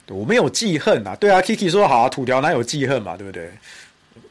[0.07, 3.51] 我没有记恨啊，对啊，Kiki 说好啊，土条哪有记恨嘛，对不对？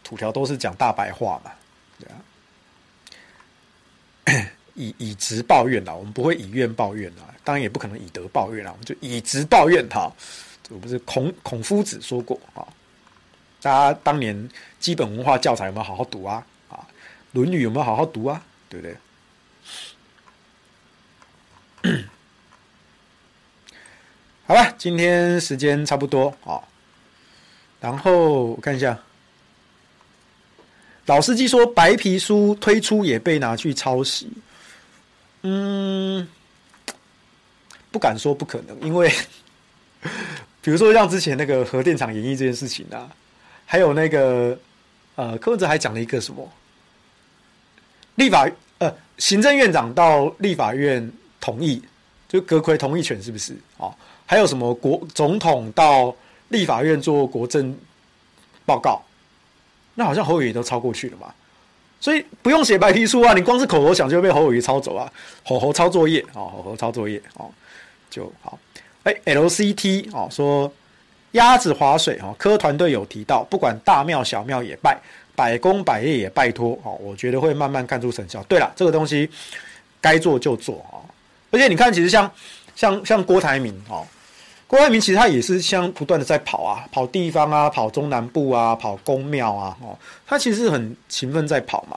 [0.04, 1.50] 土条都是讲大白话嘛，
[1.98, 2.08] 对
[4.34, 10.12] 啊， 以以直报怨啦，我们不会以怨报怨啊，当然也不可能以德报怨啊，我们就以直报怨哈。
[10.62, 12.66] 这不是孔孔夫子说过啊？
[13.62, 14.48] 大家当年
[14.78, 16.44] 基本文化教材有没有好好读啊？
[17.38, 18.42] 《论语》有没有好好读啊？
[18.68, 18.96] 对不对？
[24.46, 26.60] 好吧，今天时间差不多啊。
[27.80, 28.98] 然后我看一下，
[31.06, 34.30] 老司机说白皮书推出也被拿去抄袭。
[35.42, 36.26] 嗯，
[37.92, 39.12] 不敢说不可能，因为
[40.62, 43.08] 比如说像之前那个核电厂演绎这件事情啊，
[43.64, 44.58] 还有那个
[45.14, 46.52] 呃柯文哲还讲了一个什么，
[48.16, 48.46] 立法
[48.78, 51.10] 呃行政院长到立法院
[51.40, 51.80] 同意，
[52.28, 53.88] 就阁揆同意权是不是啊？
[54.26, 56.14] 还有什么国总统到
[56.48, 57.76] 立法院做国政
[58.64, 59.00] 报告，
[59.94, 61.32] 那好像侯友宜都抄过去了嘛，
[62.00, 65.10] 所以不用写白皮书啊，你光是口头想就被侯友宜抄走啊，
[65.44, 67.48] 吼吼抄作业啊，吼吼抄作业哦，
[68.10, 68.58] 就好。
[69.04, 70.72] 哎，LCT 哦说
[71.32, 75.00] 鸭子划水哈，柯团队有提到，不管大庙小庙也拜，
[75.36, 78.42] 百工百业也拜托哦，我觉得会慢慢看出成效。
[78.48, 79.30] 对了，这个东西
[80.00, 80.98] 该做就做啊，
[81.52, 82.28] 而且你看，其实像
[82.74, 84.04] 像像郭台铭哦。
[84.68, 91.96] 郭台铭其实他也是像不断的在跑啊，跑地方啊，跑中南部啊，跑宫庙啊，哦，他其实很勤奋在跑嘛，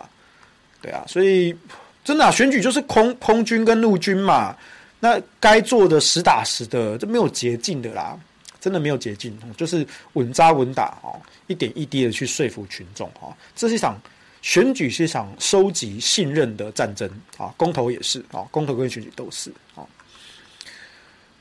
[0.80, 1.56] 对啊，所以
[2.04, 4.56] 真的啊，选举就是空空军跟陆军嘛，
[5.00, 8.16] 那该做的实打实的，这没有捷径的啦，
[8.60, 14.00] 真的没有捷径，就是稳扎稳打哦，一点一滴的去说服群众啊，这是一场
[14.42, 19.84] 选举，是一场收集信任的战争啊，公投也是啊，公投跟选举都是啊。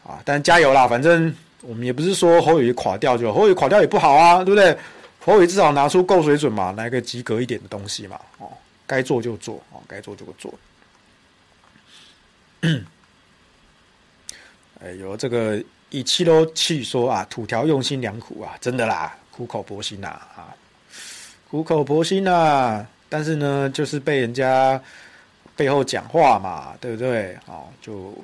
[0.04, 0.88] 啊，但加油啦！
[0.88, 4.74] 反正我们也不是说侯友宜垮掉就侯友宜垮掉也不好啊，对不对？
[5.20, 8.18] 侯友宜至少拿出够水准嘛，来个及格一点的东西嘛。
[8.38, 8.50] 哦，
[8.86, 10.54] 该做就做，哦，该做就做。
[14.80, 20.54] 哎，有这个以七楼去说啊，土条用心良苦啊，真的啦，苦口婆心呐啊，
[21.50, 24.80] 苦口婆心呐，但是呢，就是被人家
[25.56, 27.36] 背后讲话嘛，对不对？
[27.46, 28.14] 哦，就。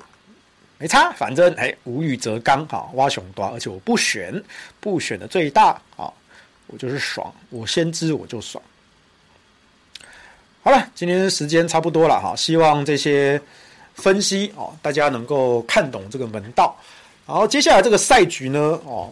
[0.77, 4.43] 没差，反正哎，无欲则刚啊，挖熊多，而且我不选，
[4.81, 6.11] 不选的最大啊，
[6.67, 8.61] 我就是爽，我先知我就爽。
[10.61, 13.41] 好了，今天时间差不多了哈，希望这些
[13.93, 16.75] 分析哦，大家能够看懂这个门道。
[17.27, 19.09] 然后接下来这个赛局呢，哦，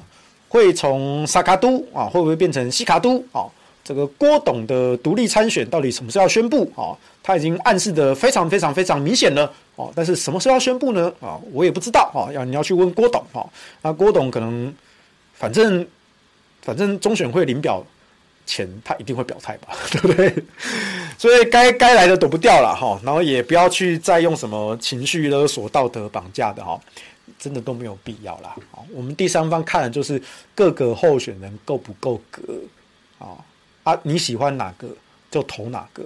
[0.49, 3.45] 会从萨卡都啊，会不会变成西卡都啊？
[3.83, 6.95] 这个郭董的独立参选到底什么时候要宣布啊？
[7.21, 11.11] 他已经暗示得非常非常非常明显了哦，但是什么时候要宣布呢？
[11.19, 13.45] 啊，我也不知道啊，要你要去问郭董哈。
[13.81, 14.73] 那郭董可能
[15.33, 15.85] 反正
[16.61, 17.83] 反正中选会领表
[18.45, 20.33] 前他一定会表态吧， 对不对？
[21.17, 26.79] 所以该该来的躲不掉了哈，然后也不要去再用什么情绪勒索、道德绑架的哈，
[27.43, 28.55] 真的都没有必要啦。
[28.93, 30.21] 我们第三方看的就是
[30.55, 32.41] 各个候选人够不够格
[33.19, 33.35] 啊。
[33.83, 34.87] 啊，你喜欢哪个
[35.29, 36.05] 就投哪个，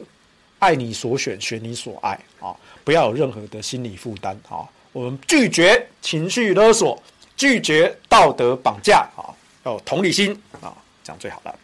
[0.58, 2.56] 爱你所选，选你所爱啊！
[2.84, 4.66] 不要有任何的心理负担啊！
[4.92, 7.00] 我们拒绝情绪勒索，
[7.36, 9.30] 拒绝道德绑架啊！
[9.64, 10.74] 要有同理心啊，
[11.04, 11.56] 这样最好了。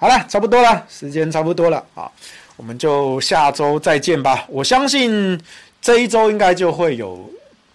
[0.00, 2.10] 好了，差不多了，时间差不多了啊，
[2.56, 4.44] 我们就下周再见吧。
[4.48, 5.40] 我相信
[5.80, 7.30] 这一周应该就会有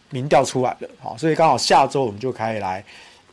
[0.09, 2.83] 民调出来了，好，所以刚好下周我们就可以来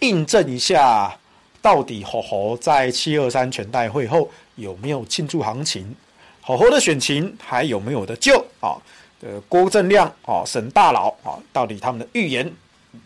[0.01, 1.15] 印证一下。
[1.63, 5.97] 到底侯侯在七二三全代会后有没有庆祝行情？
[6.43, 8.77] 侯侯的选情还有没有的救啊？
[9.23, 12.53] 呃，郭正亮啊，沈大佬啊，到底他们的预言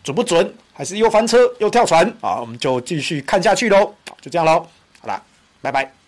[0.03, 0.53] 准不准？
[0.73, 2.41] 还是又翻车又跳船啊？
[2.41, 3.93] 我们就继续看下去喽。
[4.19, 4.67] 就这样喽，
[4.99, 5.23] 好啦，
[5.61, 5.98] 拜拜。